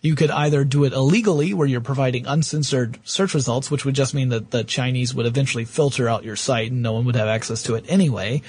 You 0.00 0.14
could 0.14 0.30
either 0.30 0.64
do 0.64 0.84
it 0.84 0.92
illegally, 0.92 1.54
where 1.54 1.66
you're 1.66 1.80
providing 1.80 2.26
uncensored 2.26 2.98
search 3.04 3.34
results, 3.34 3.70
which 3.70 3.84
would 3.84 3.94
just 3.94 4.14
mean 4.14 4.28
that 4.28 4.50
the 4.50 4.64
Chinese 4.64 5.14
would 5.14 5.26
eventually 5.26 5.64
filter 5.64 6.08
out 6.08 6.24
your 6.24 6.36
site 6.36 6.70
and 6.70 6.82
no 6.82 6.92
one 6.92 7.04
would 7.04 7.16
have 7.16 7.28
access 7.28 7.62
to 7.64 7.74
it 7.74 7.84
anyway, 7.88 8.42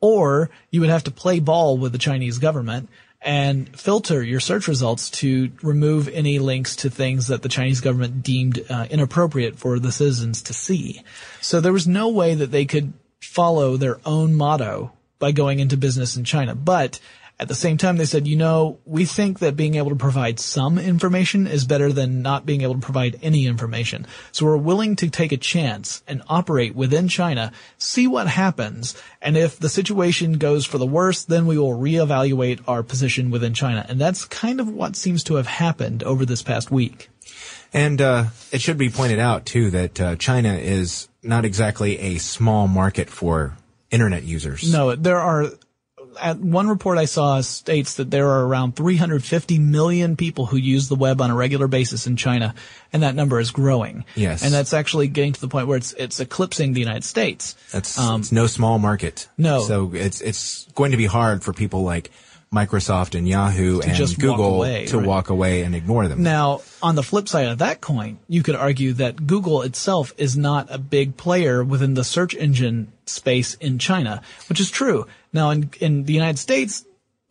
or 0.00 0.50
you 0.70 0.80
would 0.80 0.90
have 0.90 1.04
to 1.04 1.10
play 1.10 1.40
ball 1.40 1.78
with 1.78 1.92
the 1.92 1.98
Chinese 1.98 2.38
government 2.38 2.88
and 3.22 3.76
filter 3.76 4.22
your 4.22 4.40
search 4.40 4.68
results 4.68 5.10
to 5.10 5.50
remove 5.62 6.08
any 6.08 6.38
links 6.38 6.76
to 6.76 6.90
things 6.90 7.28
that 7.28 7.42
the 7.42 7.48
Chinese 7.48 7.80
government 7.80 8.22
deemed 8.22 8.64
uh, 8.70 8.86
inappropriate 8.90 9.58
for 9.58 9.78
the 9.78 9.90
citizens 9.90 10.42
to 10.42 10.52
see. 10.52 11.02
So 11.40 11.60
there 11.60 11.72
was 11.72 11.88
no 11.88 12.08
way 12.08 12.34
that 12.34 12.50
they 12.50 12.66
could 12.66 12.92
follow 13.20 13.76
their 13.76 13.98
own 14.04 14.34
motto 14.34 14.92
by 15.18 15.32
going 15.32 15.58
into 15.58 15.76
business 15.76 16.16
in 16.16 16.24
China. 16.24 16.54
But 16.54 17.00
at 17.38 17.48
the 17.48 17.54
same 17.54 17.76
time, 17.76 17.98
they 17.98 18.06
said, 18.06 18.26
you 18.26 18.36
know, 18.36 18.78
we 18.86 19.04
think 19.04 19.40
that 19.40 19.56
being 19.56 19.74
able 19.74 19.90
to 19.90 19.96
provide 19.96 20.40
some 20.40 20.78
information 20.78 21.46
is 21.46 21.66
better 21.66 21.92
than 21.92 22.22
not 22.22 22.46
being 22.46 22.62
able 22.62 22.74
to 22.74 22.80
provide 22.80 23.18
any 23.22 23.46
information. 23.46 24.06
So 24.32 24.46
we're 24.46 24.56
willing 24.56 24.96
to 24.96 25.10
take 25.10 25.32
a 25.32 25.36
chance 25.36 26.02
and 26.08 26.22
operate 26.28 26.74
within 26.74 27.08
China, 27.08 27.52
see 27.76 28.06
what 28.06 28.26
happens, 28.26 29.00
and 29.20 29.36
if 29.36 29.58
the 29.58 29.68
situation 29.68 30.38
goes 30.38 30.64
for 30.64 30.78
the 30.78 30.86
worse, 30.86 31.24
then 31.24 31.46
we 31.46 31.58
will 31.58 31.78
reevaluate 31.78 32.62
our 32.66 32.82
position 32.82 33.30
within 33.30 33.52
China. 33.52 33.84
And 33.86 34.00
that's 34.00 34.24
kind 34.24 34.58
of 34.58 34.68
what 34.68 34.96
seems 34.96 35.22
to 35.24 35.34
have 35.34 35.46
happened 35.46 36.02
over 36.04 36.24
this 36.24 36.42
past 36.42 36.70
week. 36.70 37.10
And 37.74 38.00
uh, 38.00 38.26
it 38.50 38.62
should 38.62 38.78
be 38.78 38.88
pointed 38.88 39.18
out 39.18 39.44
too 39.44 39.70
that 39.70 40.00
uh, 40.00 40.16
China 40.16 40.54
is 40.54 41.08
not 41.22 41.44
exactly 41.44 41.98
a 41.98 42.18
small 42.18 42.66
market 42.66 43.10
for 43.10 43.58
internet 43.90 44.22
users. 44.22 44.72
No, 44.72 44.94
there 44.94 45.18
are. 45.18 45.50
At 46.20 46.38
one 46.38 46.68
report 46.68 46.98
I 46.98 47.04
saw 47.04 47.40
states 47.40 47.94
that 47.94 48.10
there 48.10 48.28
are 48.28 48.46
around 48.46 48.76
350 48.76 49.58
million 49.58 50.16
people 50.16 50.46
who 50.46 50.56
use 50.56 50.88
the 50.88 50.94
web 50.94 51.20
on 51.20 51.30
a 51.30 51.34
regular 51.34 51.68
basis 51.68 52.06
in 52.06 52.16
China, 52.16 52.54
and 52.92 53.02
that 53.02 53.14
number 53.14 53.40
is 53.40 53.50
growing. 53.50 54.04
Yes. 54.14 54.42
and 54.42 54.52
that's 54.52 54.72
actually 54.72 55.08
getting 55.08 55.32
to 55.32 55.40
the 55.40 55.48
point 55.48 55.66
where 55.66 55.76
it's 55.76 55.92
it's 55.92 56.20
eclipsing 56.20 56.72
the 56.72 56.80
United 56.80 57.04
States. 57.04 57.54
That's 57.72 57.98
Um, 57.98 58.20
it's 58.20 58.32
no 58.32 58.46
small 58.46 58.78
market. 58.78 59.28
No. 59.36 59.62
So 59.62 59.92
it's 59.94 60.20
it's 60.20 60.66
going 60.74 60.92
to 60.92 60.96
be 60.96 61.06
hard 61.06 61.42
for 61.42 61.52
people 61.52 61.82
like 61.82 62.10
Microsoft 62.54 63.16
and 63.16 63.28
Yahoo 63.28 63.80
and 63.80 63.94
just 63.94 64.16
walk 64.16 64.20
Google 64.20 64.54
away, 64.54 64.86
to 64.86 64.98
right. 64.98 65.06
walk 65.06 65.30
away 65.30 65.62
and 65.62 65.74
ignore 65.74 66.06
them. 66.06 66.22
Now, 66.22 66.62
on 66.80 66.94
the 66.94 67.02
flip 67.02 67.28
side 67.28 67.48
of 67.48 67.58
that 67.58 67.80
coin, 67.80 68.18
you 68.28 68.42
could 68.42 68.54
argue 68.54 68.92
that 68.94 69.26
Google 69.26 69.62
itself 69.62 70.14
is 70.16 70.36
not 70.36 70.68
a 70.70 70.78
big 70.78 71.16
player 71.16 71.64
within 71.64 71.94
the 71.94 72.04
search 72.04 72.34
engine 72.34 72.92
space 73.04 73.54
in 73.54 73.78
China, 73.78 74.22
which 74.48 74.60
is 74.60 74.70
true. 74.70 75.06
Now, 75.36 75.50
in, 75.50 75.70
in 75.80 76.04
the 76.04 76.12
United 76.12 76.38
States, 76.38 76.84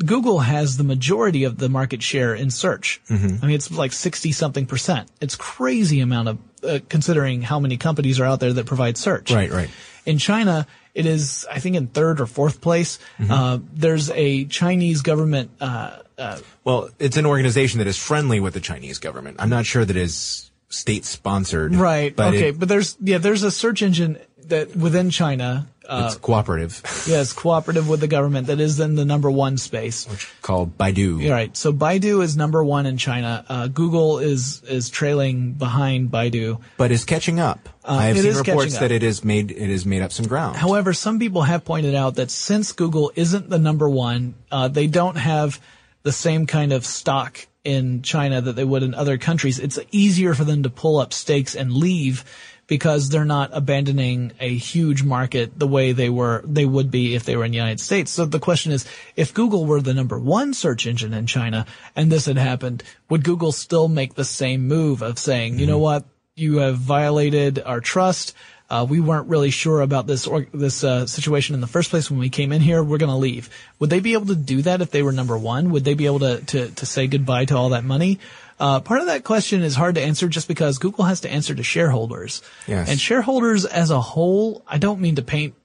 Google 0.06 0.40
has 0.40 0.78
the 0.78 0.84
majority 0.84 1.44
of 1.46 1.58
the 1.58 1.70
market 1.70 2.04
share 2.04 2.36
in 2.36 2.52
search. 2.52 3.02
Mm-hmm. 3.10 3.44
I 3.44 3.48
mean, 3.48 3.56
it's 3.56 3.72
like 3.72 3.94
60 3.94 4.32
something 4.32 4.66
percent. 4.66 5.10
It's 5.22 5.36
crazy 5.36 6.02
amount 6.02 6.30
of, 6.30 6.38
uh, 6.64 6.80
considering 6.90 7.42
how 7.42 7.60
many 7.60 7.78
companies 7.78 8.20
are 8.20 8.26
out 8.26 8.40
there 8.40 8.54
that 8.54 8.66
provide 8.66 8.98
search. 8.98 9.32
Right, 9.32 9.52
right. 9.52 9.70
In 10.06 10.18
China, 10.18 10.68
it 10.94 11.06
is, 11.06 11.46
I 11.50 11.60
think, 11.60 11.76
in 11.76 11.88
third 11.88 12.22
or 12.22 12.26
fourth 12.26 12.62
place. 12.62 13.00
Mm-hmm. 13.20 13.32
Uh, 13.32 13.60
there's 13.74 14.12
a 14.12 14.46
Chinese 14.46 15.02
government, 15.02 15.52
uh, 15.60 15.98
Well, 16.64 16.90
it's 17.00 17.18
an 17.18 17.26
organization 17.26 17.80
that 17.80 17.88
is 17.88 17.98
friendly 17.98 18.40
with 18.40 18.54
the 18.54 18.62
Chinese 18.62 19.00
government. 19.00 19.38
I'm 19.40 19.50
not 19.50 19.66
sure 19.66 19.84
that 19.84 19.98
is 19.98 20.52
state 20.70 21.06
sponsored. 21.06 21.76
Right. 21.76 22.16
But 22.16 22.34
okay. 22.36 22.50
it- 22.50 22.60
but 22.60 22.70
there's 22.70 22.98
yeah, 23.02 23.18
there's 23.18 23.44
a 23.44 23.52
search 23.52 23.82
engine 23.82 24.18
that 24.50 24.76
within 24.76 25.10
China, 25.10 25.68
uh, 25.88 26.04
it's 26.08 26.16
cooperative, 26.18 26.82
it's 27.08 27.34
cooperative 27.34 27.88
with 27.88 28.00
the 28.00 28.08
government 28.08 28.48
that 28.48 28.60
is 28.60 28.80
in 28.80 28.96
the 28.96 29.06
number 29.06 29.30
one 29.30 29.58
space. 29.58 30.08
called 30.42 30.78
Baidu. 30.78 31.26
All 31.26 31.32
right. 31.32 31.56
So 31.56 31.72
Baidu 31.72 32.24
is 32.24 32.36
number 32.36 32.64
one 32.64 32.86
in 32.86 32.98
China. 32.98 33.46
Uh, 33.48 33.68
Google 33.68 34.20
is 34.20 34.64
is 34.64 34.90
trailing 34.90 35.54
behind 35.54 36.10
Baidu. 36.12 36.60
But 36.78 36.92
is 36.92 37.06
catching 37.06 37.40
up. 37.40 37.70
I 37.84 38.06
have 38.08 38.18
Uh, 38.18 38.22
seen 38.22 38.36
reports 38.36 38.78
that 38.80 38.92
it 38.92 39.02
has 39.04 39.24
made 39.24 39.52
it 39.52 39.70
has 39.70 39.86
made 39.86 40.02
up 40.02 40.12
some 40.12 40.26
ground. 40.28 40.56
However, 40.56 40.94
some 40.94 41.20
people 41.20 41.44
have 41.44 41.64
pointed 41.66 41.94
out 41.96 42.16
that 42.16 42.32
since 42.32 42.72
Google 42.72 43.12
isn't 43.16 43.50
the 43.50 43.60
number 43.60 43.88
one, 43.90 44.34
uh, 44.52 44.68
they 44.68 44.88
don't 44.88 45.18
have 45.18 45.60
the 46.04 46.12
same 46.12 46.46
kind 46.48 46.72
of 46.74 46.86
stock 46.86 47.46
in 47.64 48.04
China 48.04 48.42
that 48.42 48.56
they 48.56 48.64
would 48.64 48.84
in 48.84 48.94
other 48.94 49.18
countries. 49.18 49.58
It's 49.58 49.80
easier 49.92 50.36
for 50.36 50.44
them 50.44 50.62
to 50.64 50.70
pull 50.70 50.98
up 51.00 51.14
stakes 51.14 51.56
and 51.56 51.72
leave 51.74 52.24
because 52.68 53.10
they're 53.10 53.26
not 53.26 53.52
abandoning 53.54 54.32
a 54.40 54.56
huge 54.56 55.04
market 55.04 55.58
the 55.58 55.68
way 55.68 55.92
they 55.92 56.10
were, 56.10 56.44
they 56.46 56.66
would 56.66 56.90
be 56.90 57.16
if 57.16 57.24
they 57.24 57.36
were 57.36 57.46
in 57.46 57.52
the 57.52 57.58
United 57.58 57.80
States. 57.80 58.12
So 58.12 58.26
the 58.26 58.40
question 58.40 58.72
is, 58.72 58.86
if 59.16 59.34
Google 59.34 59.66
were 59.66 59.82
the 59.82 59.94
number 59.94 60.18
one 60.18 60.54
search 60.54 60.88
engine 60.88 61.14
in 61.14 61.28
China 61.28 61.66
and 61.96 62.12
this 62.12 62.26
had 62.26 62.38
happened, 62.38 62.84
would 63.10 63.24
Google 63.24 63.52
still 63.52 63.88
make 63.88 64.16
the 64.16 64.26
same 64.26 64.68
move 64.68 65.02
of 65.02 65.20
saying, 65.20 65.60
you 65.60 65.68
know 65.68 65.78
what? 65.78 66.06
You 66.36 66.58
have 66.58 66.78
violated 66.78 67.62
our 67.64 67.80
trust. 67.80 68.34
Uh, 68.68 68.86
we 68.90 69.00
weren't 69.00 69.28
really 69.30 69.52
sure 69.52 69.82
about 69.82 70.08
this 70.08 70.26
or 70.26 70.48
this 70.52 70.84
uh, 70.84 71.06
situation 71.06 71.54
in 71.54 71.62
the 71.62 71.68
first 71.68 71.92
place 71.92 72.10
when 72.10 72.20
we 72.20 72.30
came 72.30 72.52
in 72.52 72.62
here. 72.62 72.84
We're 72.84 72.98
going 72.98 73.12
to 73.12 73.16
leave. 73.16 73.50
Would 73.78 73.92
they 73.92 74.00
be 74.00 74.14
able 74.14 74.26
to 74.28 74.36
do 74.36 74.64
that 74.64 74.82
if 74.82 74.90
they 74.90 75.04
were 75.04 75.12
number 75.12 75.38
one? 75.38 75.70
Would 75.70 75.86
they 75.86 75.94
be 75.94 76.08
able 76.08 76.20
to 76.20 76.42
to, 76.42 76.70
to 76.72 76.86
say 76.86 77.06
goodbye 77.06 77.46
to 77.46 77.56
all 77.56 77.70
that 77.70 77.84
money? 77.84 78.20
Uh, 78.60 78.80
part 78.80 79.02
of 79.02 79.08
that 79.08 79.24
question 79.24 79.62
is 79.64 79.76
hard 79.76 79.96
to 79.96 80.02
answer 80.02 80.28
just 80.28 80.48
because 80.48 80.78
Google 80.78 81.04
has 81.06 81.22
to 81.22 81.30
answer 81.30 81.54
to 81.54 81.64
shareholders. 81.64 82.42
Yes. 82.68 82.90
And 82.90 83.00
shareholders 83.00 83.66
as 83.66 83.92
a 83.92 84.00
whole, 84.00 84.64
I 84.68 84.78
don't 84.78 85.02
mean 85.02 85.16
to 85.16 85.22
paint 85.22 85.56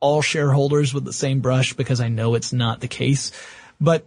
all 0.00 0.22
shareholders 0.22 0.92
with 0.92 1.04
the 1.04 1.12
same 1.12 1.40
brush 1.40 1.74
because 1.74 2.00
I 2.00 2.08
know 2.08 2.34
it's 2.34 2.52
not 2.52 2.80
the 2.80 2.88
case, 2.88 3.32
but 3.80 4.06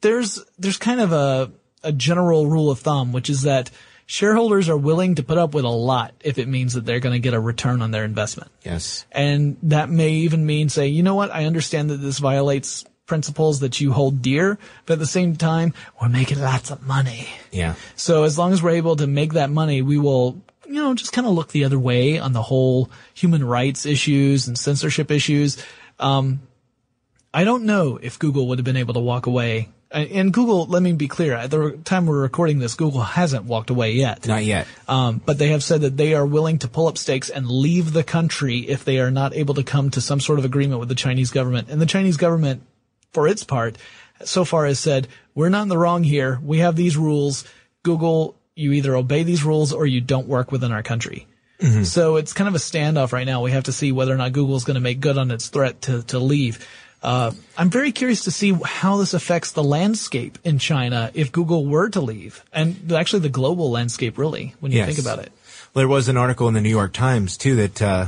there's, 0.00 0.40
there's 0.58 0.76
kind 0.76 1.00
of 1.00 1.12
a, 1.12 1.50
a 1.82 1.92
general 1.92 2.46
rule 2.46 2.70
of 2.70 2.78
thumb, 2.78 3.12
which 3.12 3.28
is 3.28 3.42
that 3.42 3.70
shareholders 4.06 4.68
are 4.68 4.76
willing 4.76 5.16
to 5.16 5.22
put 5.22 5.38
up 5.38 5.54
with 5.54 5.64
a 5.64 5.68
lot 5.68 6.14
if 6.20 6.38
it 6.38 6.46
means 6.46 6.74
that 6.74 6.84
they're 6.84 7.00
going 7.00 7.14
to 7.14 7.18
get 7.18 7.34
a 7.34 7.40
return 7.40 7.82
on 7.82 7.90
their 7.90 8.04
investment. 8.04 8.50
Yes. 8.62 9.06
And 9.10 9.56
that 9.64 9.88
may 9.88 10.10
even 10.10 10.44
mean 10.46 10.68
say, 10.68 10.88
you 10.88 11.02
know 11.02 11.14
what? 11.14 11.34
I 11.34 11.46
understand 11.46 11.90
that 11.90 11.96
this 11.96 12.18
violates 12.18 12.84
principles 13.06 13.60
that 13.60 13.80
you 13.80 13.92
hold 13.92 14.22
dear, 14.22 14.58
but 14.86 14.94
at 14.94 14.98
the 14.98 15.06
same 15.06 15.36
time, 15.36 15.74
we're 16.00 16.08
making 16.08 16.40
lots 16.40 16.70
of 16.70 16.86
money. 16.86 17.28
Yeah. 17.50 17.74
So 17.96 18.24
as 18.24 18.38
long 18.38 18.52
as 18.52 18.62
we're 18.62 18.70
able 18.70 18.96
to 18.96 19.06
make 19.06 19.34
that 19.34 19.50
money, 19.50 19.82
we 19.82 19.98
will, 19.98 20.40
you 20.66 20.74
know, 20.74 20.94
just 20.94 21.12
kind 21.12 21.26
of 21.26 21.34
look 21.34 21.48
the 21.48 21.64
other 21.64 21.78
way 21.78 22.18
on 22.18 22.32
the 22.32 22.42
whole 22.42 22.90
human 23.12 23.44
rights 23.44 23.86
issues 23.86 24.48
and 24.48 24.58
censorship 24.58 25.10
issues. 25.10 25.62
Um, 25.98 26.40
I 27.32 27.44
don't 27.44 27.64
know 27.64 27.98
if 28.00 28.18
Google 28.18 28.48
would 28.48 28.58
have 28.58 28.64
been 28.64 28.76
able 28.76 28.94
to 28.94 29.00
walk 29.00 29.26
away. 29.26 29.68
And 29.90 30.32
Google, 30.32 30.66
let 30.66 30.82
me 30.82 30.92
be 30.92 31.06
clear, 31.06 31.34
at 31.34 31.52
the 31.52 31.78
time 31.84 32.06
we're 32.06 32.20
recording 32.20 32.58
this, 32.58 32.74
Google 32.74 33.02
hasn't 33.02 33.44
walked 33.44 33.70
away 33.70 33.92
yet. 33.92 34.26
Not 34.26 34.42
yet. 34.42 34.66
Um, 34.88 35.20
but 35.24 35.38
they 35.38 35.48
have 35.48 35.62
said 35.62 35.82
that 35.82 35.96
they 35.96 36.14
are 36.14 36.26
willing 36.26 36.58
to 36.60 36.68
pull 36.68 36.88
up 36.88 36.98
stakes 36.98 37.30
and 37.30 37.48
leave 37.48 37.92
the 37.92 38.02
country 38.02 38.58
if 38.60 38.84
they 38.84 38.98
are 38.98 39.12
not 39.12 39.34
able 39.34 39.54
to 39.54 39.62
come 39.62 39.90
to 39.90 40.00
some 40.00 40.18
sort 40.18 40.40
of 40.40 40.44
agreement 40.44 40.80
with 40.80 40.88
the 40.88 40.96
Chinese 40.96 41.30
government. 41.30 41.68
And 41.68 41.80
the 41.80 41.86
Chinese 41.86 42.16
government, 42.16 42.62
for 43.14 43.26
its 43.26 43.44
part, 43.44 43.78
so 44.24 44.44
far 44.44 44.66
has 44.66 44.78
said, 44.78 45.08
we're 45.34 45.48
not 45.48 45.62
in 45.62 45.68
the 45.68 45.78
wrong 45.78 46.02
here. 46.04 46.38
We 46.42 46.58
have 46.58 46.76
these 46.76 46.96
rules. 46.96 47.44
Google, 47.82 48.36
you 48.54 48.72
either 48.72 48.94
obey 48.94 49.22
these 49.22 49.44
rules 49.44 49.72
or 49.72 49.86
you 49.86 50.00
don't 50.00 50.28
work 50.28 50.52
within 50.52 50.72
our 50.72 50.82
country. 50.82 51.26
So 51.84 52.16
it's 52.16 52.34
kind 52.34 52.46
of 52.48 52.54
a 52.54 52.58
standoff 52.58 53.12
right 53.12 53.24
now. 53.26 53.40
We 53.40 53.52
have 53.52 53.64
to 53.64 53.72
see 53.72 53.90
whether 53.90 54.12
or 54.12 54.18
not 54.18 54.32
Google 54.32 54.54
is 54.56 54.64
going 54.64 54.74
to 54.74 54.82
make 54.82 55.00
good 55.00 55.16
on 55.16 55.30
its 55.30 55.48
threat 55.48 55.80
to, 55.82 56.02
to 56.04 56.18
leave. 56.18 56.66
Uh, 57.02 57.32
I'm 57.56 57.70
very 57.70 57.90
curious 57.90 58.24
to 58.24 58.30
see 58.30 58.52
how 58.52 58.98
this 58.98 59.14
affects 59.14 59.52
the 59.52 59.62
landscape 59.64 60.38
in 60.44 60.58
China 60.58 61.10
if 61.14 61.32
Google 61.32 61.64
were 61.64 61.88
to 61.90 62.02
leave, 62.02 62.44
and 62.52 62.92
actually 62.92 63.20
the 63.20 63.28
global 63.30 63.70
landscape, 63.70 64.18
really, 64.18 64.54
when 64.60 64.72
you 64.72 64.78
Yes. 64.78 64.88
think 64.94 64.98
about 64.98 65.20
it. 65.20 65.32
Well, 65.72 65.80
there 65.82 65.88
was 65.88 66.08
an 66.08 66.18
article 66.18 66.48
in 66.48 66.54
the 66.54 66.60
New 66.60 66.68
York 66.70 66.92
Times 66.92 67.36
too 67.38 67.56
that 67.56 67.80
uh, 67.80 68.06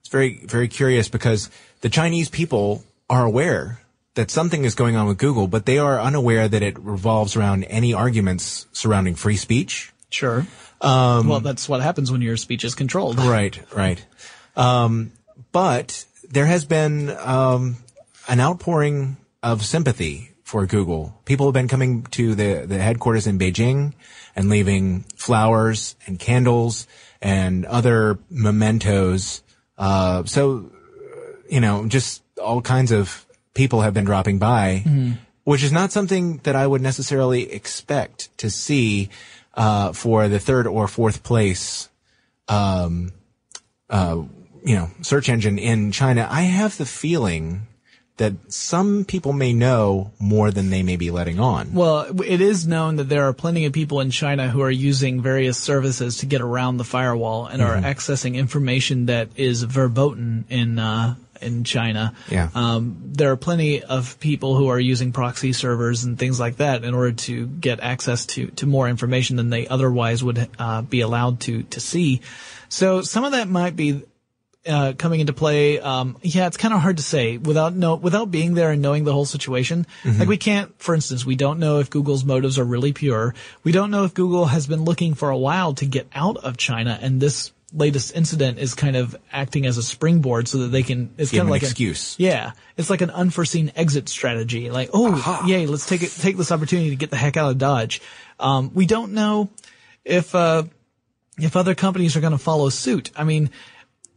it's 0.00 0.08
very 0.08 0.40
very 0.44 0.66
curious 0.68 1.08
because 1.08 1.48
the 1.82 1.88
Chinese 1.88 2.28
people 2.28 2.82
are 3.08 3.24
aware 3.24 3.79
that 4.14 4.30
something 4.30 4.64
is 4.64 4.74
going 4.74 4.96
on 4.96 5.06
with 5.06 5.18
Google, 5.18 5.46
but 5.46 5.66
they 5.66 5.78
are 5.78 6.00
unaware 6.00 6.48
that 6.48 6.62
it 6.62 6.78
revolves 6.78 7.36
around 7.36 7.64
any 7.64 7.94
arguments 7.94 8.66
surrounding 8.72 9.14
free 9.14 9.36
speech. 9.36 9.92
Sure. 10.10 10.46
well, 11.28 11.40
that's 11.40 11.68
what 11.68 11.80
happens 11.80 12.10
when 12.10 12.20
your 12.20 12.36
speech 12.36 12.64
is 12.64 12.74
controlled. 12.74 13.18
Right, 13.18 13.60
right. 13.74 14.04
Um, 14.56 15.12
but 15.52 16.04
there 16.28 16.46
has 16.46 16.64
been 16.64 17.10
um, 17.10 17.76
an 18.28 18.40
outpouring 18.40 19.16
of 19.42 19.64
sympathy 19.64 20.32
for 20.42 20.66
Google. 20.66 21.20
People 21.24 21.46
have 21.46 21.54
been 21.54 21.68
coming 21.68 22.02
to 22.10 22.34
the, 22.34 22.64
the 22.66 22.78
headquarters 22.78 23.26
in 23.26 23.38
Beijing 23.38 23.94
and 24.34 24.48
leaving 24.48 25.04
flowers 25.16 25.94
and 26.06 26.18
candles 26.18 26.86
and 27.22 27.64
other 27.66 28.18
mementos. 28.30 29.42
Uh, 29.78 30.24
so, 30.24 30.72
you 31.48 31.60
know, 31.60 31.86
just 31.86 32.22
all 32.42 32.60
kinds 32.62 32.90
of 32.90 33.26
people 33.54 33.80
have 33.82 33.94
been 33.94 34.04
dropping 34.04 34.38
by, 34.38 34.84
which 35.44 35.62
is 35.62 35.72
not 35.72 35.92
something 35.92 36.38
that 36.44 36.56
I 36.56 36.66
would 36.66 36.82
necessarily 36.82 37.52
expect 37.52 38.36
to 38.38 38.50
see 38.50 39.10
uh, 39.54 39.92
for 39.92 40.28
the 40.28 40.38
third 40.38 40.66
or 40.66 40.86
fourth 40.88 41.22
place 41.22 41.88
um, 42.48 43.12
uh, 43.88 44.22
you 44.64 44.74
know, 44.74 44.90
search 45.02 45.28
engine 45.28 45.58
in 45.58 45.92
China, 45.92 46.26
I 46.30 46.42
have 46.42 46.76
the 46.76 46.84
feeling 46.86 47.66
that 48.18 48.52
some 48.52 49.06
people 49.06 49.32
may 49.32 49.54
know 49.54 50.12
more 50.18 50.50
than 50.50 50.68
they 50.68 50.82
may 50.82 50.96
be 50.96 51.10
letting 51.10 51.40
on. 51.40 51.72
Well, 51.72 52.20
it 52.20 52.42
is 52.42 52.66
known 52.66 52.96
that 52.96 53.08
there 53.08 53.24
are 53.24 53.32
plenty 53.32 53.64
of 53.64 53.72
people 53.72 54.00
in 54.00 54.10
China 54.10 54.50
who 54.50 54.60
are 54.60 54.70
using 54.70 55.22
various 55.22 55.56
services 55.56 56.18
to 56.18 56.26
get 56.26 56.42
around 56.42 56.76
the 56.76 56.84
firewall 56.84 57.46
and 57.46 57.62
are 57.62 57.76
accessing 57.76 58.34
information 58.34 59.06
that 59.06 59.30
is 59.36 59.62
verboten 59.62 60.44
in 60.50 60.78
uh, 60.78 61.14
in 61.40 61.64
China. 61.64 62.14
Yeah. 62.30 62.48
Um, 62.54 62.96
there 63.04 63.32
are 63.32 63.36
plenty 63.36 63.82
of 63.82 64.18
people 64.20 64.56
who 64.56 64.68
are 64.68 64.80
using 64.80 65.12
proxy 65.12 65.52
servers 65.52 66.04
and 66.04 66.18
things 66.18 66.38
like 66.38 66.56
that 66.56 66.84
in 66.84 66.94
order 66.94 67.12
to 67.12 67.46
get 67.46 67.80
access 67.80 68.26
to 68.26 68.48
to 68.48 68.66
more 68.66 68.88
information 68.88 69.36
than 69.36 69.50
they 69.50 69.66
otherwise 69.66 70.22
would 70.22 70.48
uh, 70.58 70.82
be 70.82 71.00
allowed 71.00 71.40
to 71.40 71.62
to 71.64 71.80
see. 71.80 72.20
So 72.68 73.02
some 73.02 73.24
of 73.24 73.32
that 73.32 73.48
might 73.48 73.76
be 73.76 74.02
uh, 74.66 74.92
coming 74.96 75.20
into 75.20 75.32
play. 75.32 75.80
Um, 75.80 76.18
yeah, 76.22 76.46
it's 76.46 76.56
kind 76.56 76.74
of 76.74 76.80
hard 76.80 76.98
to 76.98 77.02
say 77.02 77.38
without 77.38 77.74
know 77.74 77.96
without 77.96 78.30
being 78.30 78.54
there 78.54 78.70
and 78.70 78.82
knowing 78.82 79.04
the 79.04 79.12
whole 79.12 79.24
situation. 79.24 79.86
Like 80.18 80.28
we 80.28 80.36
can't, 80.36 80.76
for 80.80 80.94
instance, 80.94 81.24
we 81.24 81.36
don't 81.36 81.58
know 81.58 81.78
if 81.78 81.90
Google's 81.90 82.24
motives 82.24 82.58
are 82.58 82.64
really 82.64 82.92
pure. 82.92 83.34
We 83.64 83.72
don't 83.72 83.90
know 83.90 84.04
if 84.04 84.14
Google 84.14 84.46
has 84.46 84.66
been 84.66 84.84
looking 84.84 85.14
for 85.14 85.30
a 85.30 85.38
while 85.38 85.74
to 85.74 85.86
get 85.86 86.08
out 86.14 86.36
of 86.36 86.56
China, 86.56 86.98
and 87.00 87.20
this 87.20 87.52
latest 87.72 88.14
incident 88.16 88.58
is 88.58 88.74
kind 88.74 88.96
of 88.96 89.16
acting 89.32 89.66
as 89.66 89.78
a 89.78 89.82
springboard 89.82 90.48
so 90.48 90.58
that 90.58 90.68
they 90.68 90.82
can. 90.82 91.14
It's 91.16 91.30
Give 91.30 91.38
kind 91.38 91.42
of 91.42 91.46
an 91.48 91.52
like 91.52 91.62
excuse. 91.62 92.18
A, 92.18 92.22
yeah, 92.22 92.52
it's 92.76 92.90
like 92.90 93.00
an 93.00 93.10
unforeseen 93.10 93.72
exit 93.76 94.08
strategy. 94.08 94.70
Like, 94.70 94.90
oh, 94.92 95.44
yay, 95.46 95.66
let's 95.66 95.86
take 95.86 96.02
it, 96.02 96.10
take 96.10 96.36
this 96.36 96.52
opportunity 96.52 96.90
to 96.90 96.96
get 96.96 97.10
the 97.10 97.16
heck 97.16 97.36
out 97.36 97.50
of 97.50 97.58
Dodge. 97.58 98.00
Um, 98.38 98.72
we 98.74 98.86
don't 98.86 99.12
know 99.12 99.50
if. 100.04 100.34
Uh, 100.34 100.64
if 101.42 101.56
other 101.56 101.74
companies 101.74 102.16
are 102.16 102.20
going 102.20 102.32
to 102.32 102.38
follow 102.38 102.68
suit. 102.68 103.10
I 103.16 103.24
mean, 103.24 103.50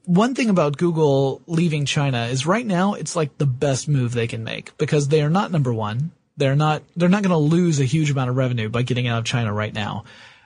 one 0.06 0.36
thing 0.36 0.50
about 0.50 0.78
Google 0.78 1.42
leaving 1.48 1.86
China 1.86 2.26
is 2.26 2.46
right 2.46 2.66
now 2.66 2.94
it's 2.94 3.16
like 3.16 3.38
the 3.38 3.46
best 3.46 3.88
move 3.88 4.14
they 4.14 4.28
can 4.28 4.44
make 4.44 4.78
because 4.78 5.08
they 5.08 5.22
are 5.22 5.30
not 5.30 5.52
number 5.52 5.74
one. 5.74 6.12
They're 6.36 6.56
not, 6.56 6.82
they're 6.96 7.10
not 7.10 7.24
going 7.24 7.32
to 7.32 7.38
lose 7.38 7.80
a 7.80 7.86
huge 7.86 8.10
amount 8.10 8.30
of 8.30 8.36
revenue 8.36 8.70
by 8.70 8.82
getting 8.82 9.08
out 9.08 9.20
of 9.20 9.26
China 9.26 9.54
right 9.54 9.74
now. 9.74 10.04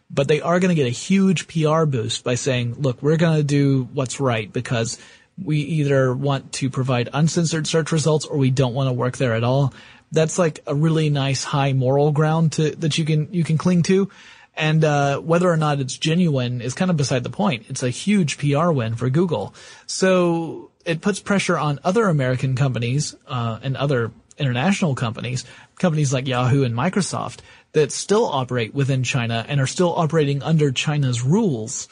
But 0.09 0.27
they 0.27 0.41
are 0.41 0.59
going 0.59 0.69
to 0.69 0.75
get 0.75 0.87
a 0.87 0.89
huge 0.89 1.47
PR 1.47 1.85
boost 1.85 2.23
by 2.23 2.35
saying, 2.35 2.75
look, 2.75 3.01
we're 3.01 3.17
going 3.17 3.37
to 3.37 3.43
do 3.43 3.89
what's 3.93 4.19
right 4.19 4.51
because 4.51 4.99
we 5.41 5.59
either 5.59 6.13
want 6.13 6.53
to 6.53 6.69
provide 6.69 7.09
uncensored 7.13 7.67
search 7.67 7.91
results 7.91 8.25
or 8.25 8.37
we 8.37 8.49
don't 8.49 8.73
want 8.73 8.87
to 8.87 8.93
work 8.93 9.17
there 9.17 9.33
at 9.33 9.43
all. 9.43 9.73
That's 10.11 10.39
like 10.39 10.61
a 10.65 10.73
really 10.73 11.09
nice 11.09 11.43
high 11.43 11.73
moral 11.73 12.11
ground 12.11 12.53
to, 12.53 12.71
that 12.77 12.97
you 12.97 13.05
can, 13.05 13.33
you 13.33 13.43
can 13.43 13.57
cling 13.57 13.83
to. 13.83 14.09
And 14.55 14.83
uh, 14.83 15.19
whether 15.19 15.51
or 15.51 15.57
not 15.57 15.79
it's 15.79 15.97
genuine 15.97 16.61
is 16.61 16.73
kind 16.73 16.89
of 16.89 16.97
beside 16.97 17.23
the 17.23 17.29
point. 17.29 17.65
It's 17.69 17.83
a 17.83 17.89
huge 17.89 18.39
PR 18.39 18.71
win 18.71 18.95
for 18.95 19.09
Google. 19.09 19.53
So 19.85 20.71
it 20.83 21.01
puts 21.01 21.19
pressure 21.19 21.57
on 21.57 21.79
other 21.83 22.07
American 22.07 22.55
companies 22.55 23.15
uh, 23.27 23.59
and 23.61 23.77
other 23.77 24.11
international 24.39 24.95
companies, 24.95 25.45
companies 25.77 26.13
like 26.13 26.27
Yahoo 26.27 26.63
and 26.63 26.73
Microsoft, 26.73 27.39
that 27.73 27.91
still 27.91 28.25
operate 28.25 28.73
within 28.73 29.03
China 29.03 29.45
and 29.47 29.59
are 29.59 29.67
still 29.67 29.93
operating 29.95 30.41
under 30.41 30.71
China's 30.71 31.21
rules, 31.21 31.87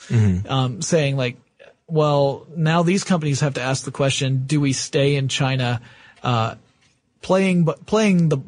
um, 0.49 0.81
saying 0.81 1.17
like, 1.17 1.37
well, 1.87 2.47
now 2.55 2.83
these 2.83 3.03
companies 3.03 3.41
have 3.41 3.55
to 3.55 3.61
ask 3.61 3.85
the 3.85 3.91
question: 3.91 4.45
Do 4.45 4.59
we 4.59 4.73
stay 4.73 5.15
in 5.15 5.27
China, 5.27 5.81
uh, 6.23 6.55
playing 7.21 7.65
playing 7.85 8.29
the 8.29 8.39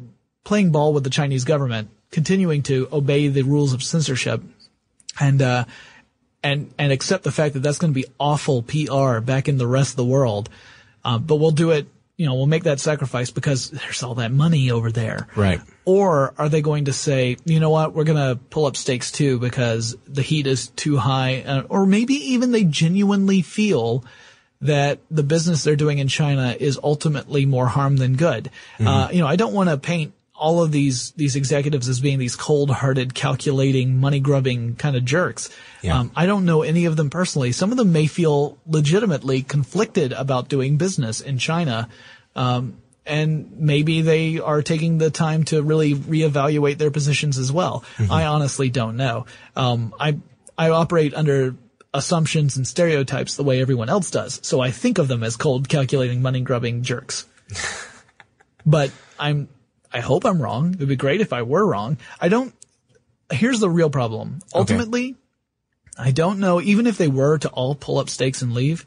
playing 0.44 0.72
ball 0.72 0.92
with 0.92 1.04
the 1.04 1.10
Chinese 1.10 1.44
government, 1.44 1.90
continuing 2.10 2.62
to 2.64 2.88
obey 2.92 3.28
the 3.28 3.42
rules 3.42 3.72
of 3.72 3.82
censorship, 3.82 4.42
and 5.20 5.40
uh, 5.40 5.64
and 6.42 6.72
and 6.78 6.92
accept 6.92 7.24
the 7.24 7.32
fact 7.32 7.54
that 7.54 7.60
that's 7.60 7.78
going 7.78 7.92
to 7.92 8.00
be 8.00 8.06
awful 8.18 8.62
PR 8.62 9.20
back 9.20 9.48
in 9.48 9.58
the 9.58 9.66
rest 9.66 9.90
of 9.90 9.96
the 9.96 10.04
world, 10.04 10.48
uh, 11.04 11.18
but 11.18 11.36
we'll 11.36 11.50
do 11.50 11.70
it. 11.70 11.86
You 12.18 12.26
know, 12.26 12.34
we'll 12.34 12.46
make 12.46 12.64
that 12.64 12.80
sacrifice 12.80 13.30
because 13.30 13.70
there's 13.70 14.02
all 14.02 14.16
that 14.16 14.30
money 14.32 14.70
over 14.70 14.92
there. 14.92 15.28
Right. 15.34 15.60
Or 15.86 16.34
are 16.36 16.50
they 16.50 16.60
going 16.60 16.84
to 16.84 16.92
say, 16.92 17.38
you 17.46 17.60
know 17.60 17.70
what, 17.70 17.94
we're 17.94 18.04
going 18.04 18.18
to 18.18 18.38
pull 18.50 18.66
up 18.66 18.76
stakes 18.76 19.10
too 19.10 19.38
because 19.38 19.96
the 20.06 20.20
heat 20.20 20.46
is 20.46 20.68
too 20.68 20.98
high, 20.98 21.42
uh, 21.42 21.62
or 21.70 21.86
maybe 21.86 22.14
even 22.32 22.50
they 22.50 22.64
genuinely 22.64 23.40
feel 23.40 24.04
that 24.60 24.98
the 25.10 25.22
business 25.22 25.62
they're 25.62 25.76
doing 25.76 25.98
in 25.98 26.08
China 26.08 26.56
is 26.58 26.78
ultimately 26.82 27.46
more 27.46 27.68
harm 27.68 27.96
than 27.96 28.16
good. 28.16 28.50
Uh, 28.80 29.08
you 29.12 29.20
know, 29.20 29.26
I 29.26 29.36
don't 29.36 29.54
want 29.54 29.70
to 29.70 29.78
paint 29.78 30.12
all 30.38 30.62
of 30.62 30.72
these 30.72 31.10
these 31.12 31.36
executives 31.36 31.88
as 31.88 32.00
being 32.00 32.18
these 32.18 32.36
cold-hearted, 32.36 33.14
calculating, 33.14 33.98
money-grubbing 33.98 34.76
kind 34.76 34.96
of 34.96 35.04
jerks. 35.04 35.50
Yeah. 35.82 35.98
Um, 35.98 36.12
I 36.14 36.26
don't 36.26 36.44
know 36.44 36.62
any 36.62 36.84
of 36.84 36.96
them 36.96 37.10
personally. 37.10 37.52
Some 37.52 37.70
of 37.70 37.76
them 37.76 37.92
may 37.92 38.06
feel 38.06 38.58
legitimately 38.66 39.42
conflicted 39.42 40.12
about 40.12 40.48
doing 40.48 40.76
business 40.76 41.20
in 41.20 41.38
China. 41.38 41.88
Um, 42.36 42.78
and 43.04 43.58
maybe 43.58 44.02
they 44.02 44.38
are 44.38 44.62
taking 44.62 44.98
the 44.98 45.10
time 45.10 45.44
to 45.44 45.62
really 45.62 45.94
reevaluate 45.94 46.76
their 46.76 46.90
positions 46.90 47.38
as 47.38 47.50
well. 47.50 47.82
I 48.10 48.24
honestly 48.24 48.68
don't 48.68 48.96
know. 48.96 49.24
Um, 49.56 49.94
I 49.98 50.18
I 50.58 50.70
operate 50.70 51.14
under 51.14 51.56
assumptions 51.94 52.56
and 52.56 52.66
stereotypes 52.66 53.36
the 53.36 53.44
way 53.44 53.60
everyone 53.60 53.88
else 53.88 54.10
does. 54.10 54.40
So 54.42 54.60
I 54.60 54.70
think 54.70 54.98
of 54.98 55.08
them 55.08 55.22
as 55.22 55.36
cold, 55.36 55.68
calculating, 55.68 56.20
money 56.20 56.40
grubbing 56.40 56.82
jerks. 56.82 57.26
but 58.66 58.90
I'm, 59.18 59.48
I 59.98 60.00
hope 60.00 60.24
I'm 60.24 60.40
wrong. 60.40 60.74
It'd 60.74 60.88
be 60.88 60.94
great 60.94 61.20
if 61.20 61.32
I 61.32 61.42
were 61.42 61.66
wrong. 61.66 61.96
I 62.20 62.28
don't, 62.28 62.54
here's 63.32 63.58
the 63.58 63.68
real 63.68 63.90
problem. 63.90 64.38
Ultimately, 64.54 65.16
I 65.98 66.12
don't 66.12 66.38
know, 66.38 66.60
even 66.60 66.86
if 66.86 66.96
they 66.98 67.08
were 67.08 67.36
to 67.38 67.48
all 67.48 67.74
pull 67.74 67.98
up 67.98 68.08
stakes 68.08 68.40
and 68.40 68.54
leave, 68.54 68.86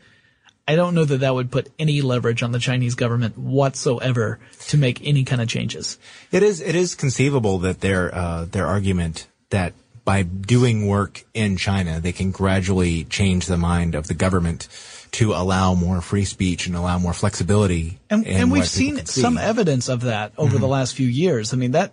I 0.66 0.78
don't 0.78 0.96
know 0.96 1.04
that 1.04 1.18
that 1.18 1.34
would 1.34 1.52
put 1.52 1.68
any 1.78 2.02
leverage 2.02 2.44
on 2.44 2.54
the 2.54 2.60
Chinese 2.60 2.96
government 2.96 3.38
whatsoever 3.38 4.40
to 4.70 4.78
make 4.78 5.06
any 5.06 5.26
kind 5.26 5.42
of 5.42 5.50
changes. 5.50 5.98
It 6.32 6.44
is 6.44 6.62
it 6.62 6.76
is 6.76 6.96
conceivable 6.96 7.58
that 7.60 7.82
their 7.82 8.16
uh, 8.16 8.46
their 8.46 8.66
argument 8.66 9.28
that 9.50 9.74
by 10.04 10.24
doing 10.24 10.88
work 10.88 11.24
in 11.34 11.58
China 11.58 12.00
they 12.00 12.12
can 12.12 12.32
gradually 12.32 13.04
change 13.06 13.46
the 13.46 13.58
mind 13.58 13.96
of 13.96 14.08
the 14.08 14.14
government 14.14 14.68
to 15.12 15.34
allow 15.34 15.74
more 15.74 16.02
free 16.02 16.26
speech 16.26 16.68
and 16.68 16.76
allow 16.76 16.98
more 16.98 17.14
flexibility. 17.14 18.00
And, 18.10 18.26
and 18.26 18.52
we've 18.52 18.68
seen 18.68 19.06
see. 19.06 19.22
some 19.22 19.38
evidence 19.38 19.90
of 19.90 20.02
that 20.02 20.32
over 20.38 20.58
the 20.58 20.68
last 20.68 20.96
few 20.96 21.08
years. 21.08 21.54
I 21.54 21.58
mean, 21.58 21.72
that 21.72 21.92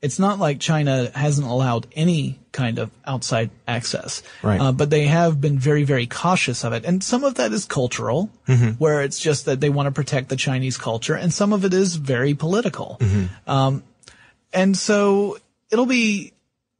it's 0.00 0.18
not 0.18 0.38
like 0.38 0.60
China 0.60 1.10
hasn't 1.14 1.46
allowed 1.46 1.86
any 1.94 2.38
kind 2.50 2.78
of 2.78 2.90
outside 3.06 3.50
access, 3.66 4.22
Right. 4.42 4.60
Uh, 4.60 4.72
but 4.72 4.90
they 4.90 5.06
have 5.06 5.40
been 5.40 5.58
very, 5.58 5.84
very 5.84 6.06
cautious 6.06 6.64
of 6.64 6.72
it. 6.72 6.84
And 6.84 7.02
some 7.02 7.24
of 7.24 7.36
that 7.36 7.52
is 7.52 7.64
cultural, 7.64 8.30
where 8.78 9.02
it's 9.02 9.18
just 9.18 9.46
that 9.46 9.60
they 9.60 9.70
want 9.70 9.86
to 9.86 9.92
protect 9.92 10.28
the 10.28 10.36
Chinese 10.36 10.76
culture, 10.76 11.14
and 11.14 11.32
some 11.32 11.52
of 11.52 11.64
it 11.64 11.72
is 11.72 11.96
very 11.96 12.34
political. 12.34 13.00
Um, 13.46 13.84
and 14.52 14.76
so 14.76 15.38
it'll 15.70 15.86
be, 15.86 16.32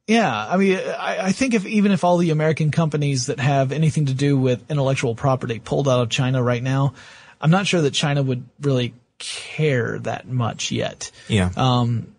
yeah, 0.06 0.46
I 0.48 0.56
mean, 0.56 0.78
I, 0.78 1.26
I 1.26 1.32
think 1.32 1.54
if 1.54 1.64
even 1.64 1.92
if 1.92 2.02
all 2.04 2.18
the 2.18 2.30
American 2.30 2.70
companies 2.70 3.26
that 3.26 3.38
have 3.38 3.72
anything 3.72 4.06
to 4.06 4.14
do 4.14 4.36
with 4.36 4.70
intellectual 4.70 5.14
property 5.14 5.58
pulled 5.58 5.88
out 5.88 6.00
of 6.00 6.10
China 6.10 6.42
right 6.42 6.62
now, 6.62 6.94
I'm 7.40 7.50
not 7.50 7.66
sure 7.66 7.82
that 7.82 7.92
China 7.92 8.22
would 8.22 8.44
really 8.60 8.94
care 9.18 9.98
that 10.00 10.26
much 10.26 10.72
yet. 10.72 11.10
yeah. 11.28 11.50
Um, 11.56 12.14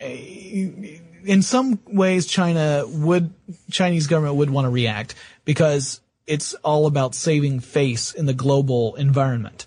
in 0.00 1.42
some 1.42 1.80
ways, 1.86 2.26
China 2.26 2.84
would, 2.86 3.32
Chinese 3.70 4.06
government 4.06 4.36
would 4.36 4.50
want 4.50 4.66
to 4.66 4.70
react 4.70 5.14
because 5.44 6.00
it's 6.26 6.54
all 6.54 6.86
about 6.86 7.14
saving 7.14 7.60
face 7.60 8.14
in 8.14 8.26
the 8.26 8.34
global 8.34 8.94
environment. 8.96 9.66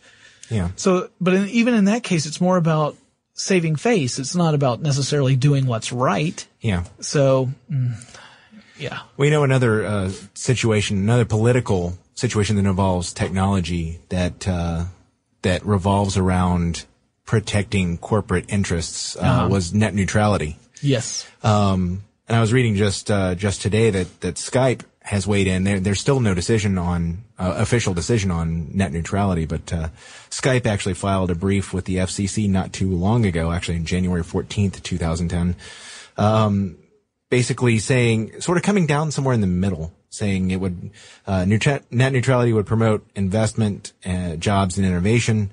yeah. 0.49 0.69
So, 0.75 1.09
but 1.19 1.33
in, 1.33 1.49
even 1.49 1.73
in 1.73 1.85
that 1.85 2.03
case, 2.03 2.25
it's 2.25 2.39
more 2.39 2.57
about 2.57 2.95
saving 3.41 3.75
face. 3.75 4.19
It's 4.19 4.35
not 4.35 4.53
about 4.53 4.81
necessarily 4.81 5.35
doing 5.35 5.65
what's 5.65 5.91
right. 5.91 6.45
Yeah. 6.61 6.85
So, 6.99 7.49
mm, 7.69 7.95
yeah. 8.77 8.99
We 9.17 9.29
know 9.29 9.43
another 9.43 9.85
uh, 9.85 10.11
situation, 10.33 10.97
another 10.97 11.25
political 11.25 11.97
situation 12.13 12.55
that 12.57 12.65
involves 12.65 13.13
technology 13.13 13.99
that 14.09 14.47
uh, 14.47 14.85
that 15.41 15.65
revolves 15.65 16.17
around 16.17 16.85
protecting 17.25 17.97
corporate 17.97 18.45
interests 18.49 19.15
uh, 19.15 19.47
was 19.49 19.73
net 19.73 19.93
neutrality. 19.93 20.57
Yes. 20.81 21.27
Um, 21.43 22.03
and 22.27 22.35
I 22.35 22.41
was 22.41 22.53
reading 22.53 22.75
just 22.75 23.09
uh, 23.09 23.35
just 23.35 23.61
today 23.61 23.89
that 23.89 24.21
that 24.21 24.35
Skype 24.35 24.83
has 25.03 25.25
weighed 25.25 25.47
in. 25.47 25.63
There, 25.63 25.79
there's 25.79 25.99
still 25.99 26.19
no 26.19 26.33
decision 26.33 26.77
on 26.77 27.23
uh, 27.39 27.55
official 27.57 27.93
decision 27.93 28.29
on 28.29 28.69
net 28.75 28.91
neutrality, 28.91 29.45
but 29.45 29.73
uh, 29.73 29.89
Skype 30.29 30.65
actually 30.65 30.93
filed 30.93 31.31
a 31.31 31.35
brief 31.35 31.73
with 31.73 31.85
the 31.85 31.97
FCC 31.97 32.47
not 32.49 32.71
too 32.71 32.91
long 32.91 33.25
ago, 33.25 33.51
actually 33.51 33.77
in 33.77 33.85
January 33.85 34.21
14th, 34.21 34.81
2010, 34.83 35.55
um, 36.17 36.77
basically 37.29 37.79
saying, 37.79 38.39
sort 38.41 38.57
of 38.57 38.63
coming 38.63 38.85
down 38.85 39.11
somewhere 39.11 39.33
in 39.33 39.41
the 39.41 39.47
middle, 39.47 39.91
saying 40.09 40.51
it 40.51 40.59
would 40.59 40.91
uh, 41.25 41.45
net 41.45 42.13
neutrality 42.13 42.53
would 42.53 42.67
promote 42.67 43.05
investment, 43.15 43.93
uh, 44.05 44.35
jobs, 44.35 44.77
and 44.77 44.85
innovation. 44.85 45.49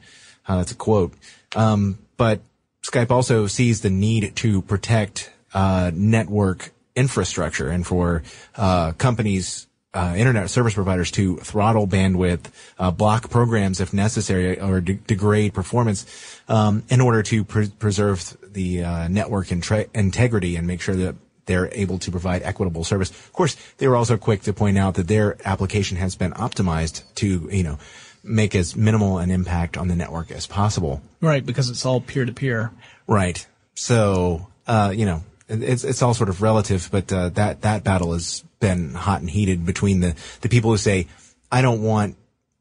Uh, 0.46 0.58
that's 0.58 0.72
a 0.72 0.76
quote. 0.76 1.14
Um, 1.56 1.98
but 2.18 2.40
Skype 2.82 3.10
also 3.10 3.46
sees 3.46 3.80
the 3.80 3.90
need 3.90 4.36
to 4.36 4.60
protect 4.62 5.32
uh, 5.54 5.90
network 5.94 6.72
infrastructure 6.98 7.68
and 7.68 7.86
for 7.86 8.22
uh, 8.56 8.92
companies, 8.92 9.66
uh, 9.94 10.14
internet 10.16 10.50
service 10.50 10.74
providers 10.74 11.10
to 11.12 11.36
throttle 11.38 11.86
bandwidth, 11.86 12.50
uh, 12.78 12.90
block 12.90 13.30
programs 13.30 13.80
if 13.80 13.92
necessary, 13.94 14.60
or 14.60 14.80
de- 14.80 14.94
degrade 14.94 15.54
performance 15.54 16.04
um, 16.48 16.82
in 16.88 17.00
order 17.00 17.22
to 17.22 17.44
pre- 17.44 17.68
preserve 17.78 18.36
the 18.42 18.82
uh, 18.82 19.08
network 19.08 19.52
integrity 19.52 20.56
and 20.56 20.66
make 20.66 20.80
sure 20.80 20.96
that 20.96 21.14
they're 21.46 21.70
able 21.72 21.98
to 21.98 22.10
provide 22.10 22.42
equitable 22.42 22.84
service. 22.84 23.10
Of 23.10 23.32
course, 23.32 23.56
they 23.78 23.88
were 23.88 23.96
also 23.96 24.18
quick 24.18 24.42
to 24.42 24.52
point 24.52 24.76
out 24.76 24.94
that 24.94 25.08
their 25.08 25.38
application 25.44 25.96
has 25.96 26.14
been 26.14 26.32
optimized 26.32 27.02
to, 27.16 27.48
you 27.50 27.62
know, 27.62 27.78
make 28.22 28.54
as 28.54 28.76
minimal 28.76 29.18
an 29.18 29.30
impact 29.30 29.78
on 29.78 29.88
the 29.88 29.96
network 29.96 30.30
as 30.30 30.46
possible. 30.46 31.00
Right. 31.22 31.44
Because 31.44 31.70
it's 31.70 31.86
all 31.86 32.00
peer 32.00 32.26
to 32.26 32.32
peer. 32.32 32.70
Right. 33.06 33.46
So, 33.74 34.48
uh, 34.66 34.92
you 34.94 35.06
know, 35.06 35.22
it's, 35.48 35.84
it's 35.84 36.02
all 36.02 36.14
sort 36.14 36.28
of 36.28 36.42
relative, 36.42 36.88
but, 36.92 37.12
uh, 37.12 37.28
that, 37.30 37.62
that 37.62 37.84
battle 37.84 38.12
has 38.12 38.44
been 38.60 38.94
hot 38.94 39.20
and 39.20 39.30
heated 39.30 39.64
between 39.64 40.00
the, 40.00 40.14
the 40.42 40.48
people 40.48 40.70
who 40.70 40.76
say, 40.76 41.06
I 41.50 41.62
don't 41.62 41.82
want, 41.82 42.16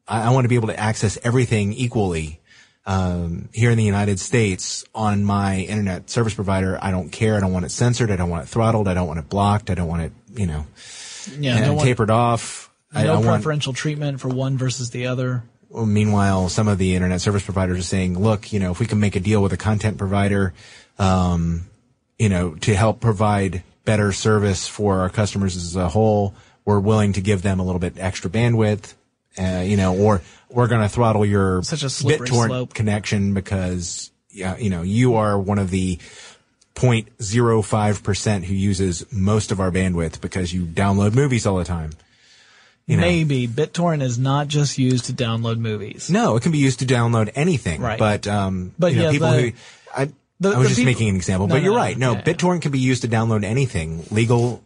I, 0.07 0.23
I 0.27 0.29
want 0.31 0.45
to 0.45 0.49
be 0.49 0.55
able 0.55 0.69
to 0.69 0.79
access 0.79 1.17
everything 1.23 1.73
equally. 1.73 2.39
Um, 2.85 3.49
here 3.51 3.69
in 3.69 3.77
the 3.77 3.83
United 3.83 4.17
States 4.17 4.85
on 4.95 5.25
my 5.25 5.57
internet 5.57 6.09
service 6.09 6.33
provider, 6.33 6.79
I 6.81 6.91
don't 6.91 7.09
care. 7.09 7.35
I 7.35 7.41
don't 7.41 7.51
want 7.51 7.65
it 7.65 7.71
censored. 7.71 8.09
I 8.11 8.15
don't 8.15 8.29
want 8.29 8.45
it 8.45 8.47
throttled. 8.47 8.87
I 8.87 8.93
don't 8.93 9.07
want 9.07 9.19
it 9.19 9.27
blocked. 9.27 9.69
I 9.69 9.73
don't 9.73 9.89
want 9.89 10.03
it, 10.03 10.13
you 10.35 10.47
know, 10.47 10.65
Yeah. 11.37 11.59
no 11.59 11.73
one- 11.73 11.85
tapered 11.85 12.09
off. 12.09 12.71
I, 12.93 13.03
no 13.03 13.15
I 13.15 13.15
want, 13.15 13.25
preferential 13.43 13.73
treatment 13.73 14.21
for 14.21 14.29
one 14.29 14.57
versus 14.57 14.91
the 14.91 15.07
other. 15.07 15.43
well, 15.67 15.85
meanwhile, 15.85 16.47
some 16.47 16.69
of 16.69 16.77
the 16.77 16.95
internet 16.95 17.19
service 17.19 17.43
providers 17.43 17.79
are 17.79 17.83
saying, 17.83 18.17
look, 18.17 18.53
you 18.53 18.59
know, 18.61 18.71
if 18.71 18.79
we 18.79 18.85
can 18.85 19.01
make 19.01 19.17
a 19.17 19.19
deal 19.19 19.43
with 19.43 19.51
a 19.51 19.57
content 19.57 19.97
provider, 19.97 20.53
um, 20.97 21.65
you 22.19 22.29
know, 22.29 22.55
to 22.55 22.75
help 22.75 22.99
provide 22.99 23.63
better 23.85 24.11
service 24.11 24.67
for 24.67 24.99
our 24.99 25.09
customers 25.09 25.55
as 25.55 25.75
a 25.75 25.87
whole, 25.89 26.33
we're 26.65 26.79
willing 26.79 27.13
to 27.13 27.21
give 27.21 27.41
them 27.41 27.59
a 27.59 27.63
little 27.63 27.79
bit 27.79 27.93
extra 27.97 28.29
bandwidth, 28.29 28.93
uh, 29.39 29.63
you 29.65 29.77
know, 29.77 29.95
or 29.95 30.21
we're 30.49 30.67
going 30.67 30.81
to 30.81 30.89
throttle 30.89 31.25
your 31.25 31.63
Such 31.63 31.83
a 31.83 31.89
slippery 31.89 32.27
BitTorrent 32.27 32.47
slope. 32.47 32.73
connection 32.73 33.33
because, 33.33 34.11
yeah, 34.29 34.57
you 34.57 34.69
know, 34.69 34.81
you 34.81 35.15
are 35.15 35.39
one 35.39 35.59
of 35.59 35.69
the 35.69 35.99
0.05% 36.75 38.43
who 38.43 38.53
uses 38.53 39.05
most 39.11 39.51
of 39.51 39.59
our 39.59 39.71
bandwidth 39.71 40.21
because 40.21 40.53
you 40.53 40.65
download 40.65 41.13
movies 41.15 41.45
all 41.45 41.57
the 41.57 41.63
time. 41.63 41.91
You 42.85 42.95
know. 42.97 43.01
Maybe 43.01 43.47
BitTorrent 43.47 44.01
is 44.01 44.17
not 44.17 44.47
just 44.47 44.77
used 44.77 45.05
to 45.05 45.13
download 45.13 45.57
movies. 45.57 46.09
No, 46.09 46.37
it 46.37 46.43
can 46.43 46.53
be 46.53 46.57
used 46.59 46.79
to 46.79 46.85
download 46.85 47.31
anything. 47.35 47.81
Right. 47.81 47.99
But 47.99 48.27
um, 48.27 48.73
But 48.79 48.93
you 48.93 48.99
know, 48.99 49.03
yeah, 49.05 49.11
people 49.11 49.31
the- 49.31 49.41
who 49.41 49.51
I, 49.95 50.09
the- 50.39 50.49
I 50.49 50.57
was 50.57 50.67
just 50.69 50.77
people- 50.79 50.91
making 50.91 51.09
an 51.09 51.15
example, 51.15 51.47
No, 51.47 51.55
but 51.55 51.59
no, 51.59 51.63
you're 51.63 51.73
no. 51.73 51.77
right. 51.79 51.97
No, 51.97 52.11
Yeah, 52.13 52.17
yeah. 52.25 52.33
BitTorrent 52.33 52.61
can 52.61 52.71
be 52.71 52.79
used 52.79 53.01
to 53.03 53.07
download 53.07 53.43
anything, 53.43 54.03
legal, 54.11 54.61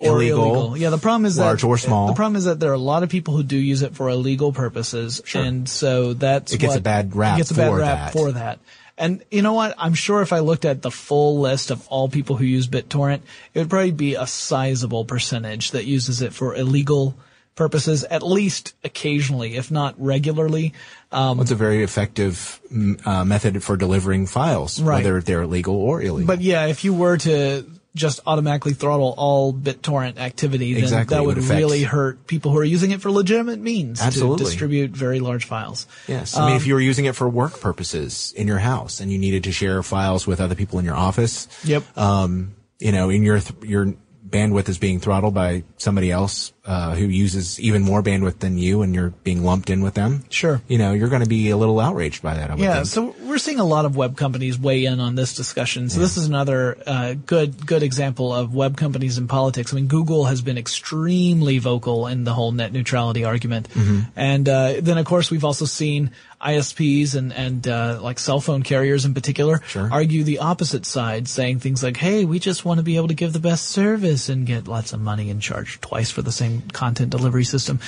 or 0.00 0.20
illegal. 0.22 0.76
Yeah, 0.76 0.90
the 0.90 0.98
problem 0.98 1.26
is 1.26 1.38
large 1.38 1.60
that 1.62 1.66
or 1.66 1.78
small. 1.78 2.08
The 2.08 2.14
problem 2.14 2.36
is 2.36 2.44
that 2.44 2.58
there 2.60 2.70
are 2.70 2.74
a 2.74 2.78
lot 2.78 3.02
of 3.02 3.08
people 3.08 3.36
who 3.36 3.42
do 3.44 3.56
use 3.56 3.82
it 3.82 3.94
for 3.94 4.08
illegal 4.08 4.52
purposes, 4.52 5.20
Sure. 5.24 5.42
and 5.42 5.68
so 5.68 6.12
that's 6.14 6.52
It 6.52 6.58
gets 6.58 6.74
a 6.74 6.80
bad 6.80 7.14
rap 7.14 7.34
It 7.36 7.38
gets 7.38 7.50
a 7.52 7.54
bad 7.54 7.72
rap 7.74 7.98
that. 7.98 8.12
for 8.12 8.32
that. 8.32 8.58
And 8.98 9.22
you 9.30 9.40
know 9.42 9.54
what? 9.54 9.74
I'm 9.78 9.94
sure 9.94 10.20
if 10.22 10.32
I 10.32 10.40
looked 10.40 10.64
at 10.64 10.82
the 10.82 10.90
full 10.90 11.40
list 11.40 11.70
of 11.70 11.86
all 11.88 12.08
people 12.08 12.36
who 12.36 12.44
use 12.44 12.68
BitTorrent, 12.68 13.20
it 13.54 13.58
would 13.60 13.70
probably 13.70 13.90
be 13.90 14.16
a 14.16 14.26
sizable 14.26 15.04
percentage 15.04 15.70
that 15.70 15.86
uses 15.86 16.20
it 16.20 16.32
for 16.34 16.54
illegal 16.54 17.14
purposes, 17.54 18.04
at 18.04 18.22
least 18.22 18.74
occasionally, 18.84 19.56
if 19.56 19.70
not 19.70 19.94
regularly. 19.98 20.72
Um, 21.10 21.40
It's 21.40 21.50
a 21.50 21.54
very 21.54 21.82
effective 21.82 22.60
uh, 23.04 23.24
method 23.24 23.62
for 23.62 23.76
delivering 23.76 24.26
files, 24.26 24.80
Right. 24.80 25.04
whether 25.04 25.20
they're 25.20 25.46
legal 25.46 25.74
or 25.76 26.00
illegal. 26.00 26.26
But 26.26 26.40
yeah, 26.40 26.66
if 26.66 26.84
you 26.84 26.94
were 26.94 27.18
to 27.18 27.64
just 27.94 28.20
automatically 28.26 28.72
throttle 28.72 29.12
all 29.18 29.52
BitTorrent 29.52 30.16
activity, 30.18 30.72
then 30.72 30.82
Exactly, 30.82 31.14
that 31.14 31.24
would, 31.26 31.36
really 31.36 31.82
hurt 31.82 32.26
people 32.26 32.50
who 32.50 32.56
are 32.56 32.64
using 32.64 32.90
it 32.90 33.02
for 33.02 33.10
legitimate 33.10 33.60
means 33.60 34.00
Absolutely. 34.00 34.38
to 34.38 34.44
distribute 34.44 34.92
very 34.92 35.20
large 35.20 35.44
files. 35.44 35.86
yes, 36.08 36.34
I 36.34 36.46
mean, 36.46 36.56
if 36.56 36.66
you 36.66 36.72
were 36.72 36.80
using 36.80 37.04
it 37.04 37.14
for 37.14 37.28
work 37.28 37.60
purposes 37.60 38.32
in 38.34 38.46
your 38.48 38.60
house 38.60 38.98
and 39.00 39.12
you 39.12 39.18
needed 39.18 39.44
to 39.44 39.52
share 39.52 39.82
files 39.82 40.26
with 40.26 40.40
other 40.40 40.54
people 40.54 40.78
in 40.78 40.86
your 40.86 40.94
office, 40.96 41.48
Yep. 41.64 41.98
um, 41.98 42.54
you 42.80 42.92
know, 42.92 43.10
in 43.10 43.22
your 43.24 43.40
th- 43.40 43.62
your 43.62 43.92
bandwidth 44.32 44.68
is 44.68 44.78
being 44.78 44.98
throttled 44.98 45.34
by 45.34 45.62
somebody 45.76 46.10
else 46.10 46.52
uh, 46.64 46.94
who 46.96 47.04
uses 47.04 47.60
even 47.60 47.82
more 47.82 48.02
bandwidth 48.02 48.38
than 48.40 48.58
you, 48.58 48.82
and 48.82 48.94
you're 48.94 49.10
being 49.22 49.44
lumped 49.44 49.70
in 49.70 49.82
with 49.82 49.94
them. 49.94 50.24
Sure. 50.30 50.60
You 50.68 50.78
know, 50.78 50.92
you're 50.92 51.08
going 51.10 51.22
to 51.22 51.28
be 51.28 51.50
a 51.50 51.56
little 51.56 51.78
outraged 51.78 52.22
by 52.22 52.34
that. 52.34 52.50
I 52.50 52.54
would 52.54 52.62
Yeah, 52.62 52.74
think. 52.76 52.86
so 52.86 53.14
we're 53.32 53.38
seeing 53.38 53.58
a 53.60 53.64
lot 53.64 53.84
of 53.84 53.96
web 53.96 54.16
companies 54.16 54.58
weigh 54.58 54.84
in 54.84 55.00
on 55.00 55.14
this 55.14 55.34
discussion. 55.34 55.88
So 55.88 55.98
this 56.00 56.16
is 56.16 56.26
another 56.28 56.76
uh, 56.86 57.14
good 57.14 57.66
good 57.66 57.82
example 57.82 58.32
of 58.32 58.54
web 58.54 58.76
companies 58.76 59.18
in 59.18 59.26
politics. 59.26 59.72
I 59.72 59.76
mean, 59.76 59.86
Google 59.88 60.26
has 60.26 60.42
been 60.42 60.58
extremely 60.58 61.58
vocal 61.58 62.06
in 62.06 62.24
the 62.24 62.32
whole 62.34 62.52
net 62.52 62.72
neutrality 62.72 63.24
argument, 63.24 63.68
Mm-hmm. 63.70 64.00
and 64.16 64.48
uh, 64.48 64.74
then 64.80 64.98
of 64.98 65.06
course 65.06 65.30
we've 65.30 65.44
also 65.44 65.64
seen 65.64 66.10
ISPs 66.40 67.14
and 67.14 67.32
and 67.32 67.66
uh, 67.66 67.98
like 68.02 68.18
cell 68.18 68.40
phone 68.40 68.62
carriers 68.62 69.04
in 69.04 69.14
particular 69.14 69.60
Sure. 69.66 69.88
argue 69.90 70.24
the 70.24 70.38
opposite 70.40 70.84
side, 70.84 71.28
saying 71.28 71.60
things 71.60 71.82
like, 71.82 71.96
"Hey, 71.96 72.24
we 72.24 72.38
just 72.38 72.64
want 72.64 72.78
to 72.78 72.82
be 72.84 72.96
able 72.96 73.08
to 73.08 73.14
give 73.14 73.32
the 73.32 73.38
best 73.40 73.68
service 73.68 74.28
and 74.28 74.46
get 74.46 74.68
lots 74.68 74.92
of 74.92 75.00
money 75.00 75.30
and 75.30 75.40
charge 75.40 75.80
twice 75.80 76.10
for 76.10 76.20
the 76.22 76.32
same 76.32 76.62
content 76.72 77.10
delivery 77.10 77.44
system." 77.44 77.80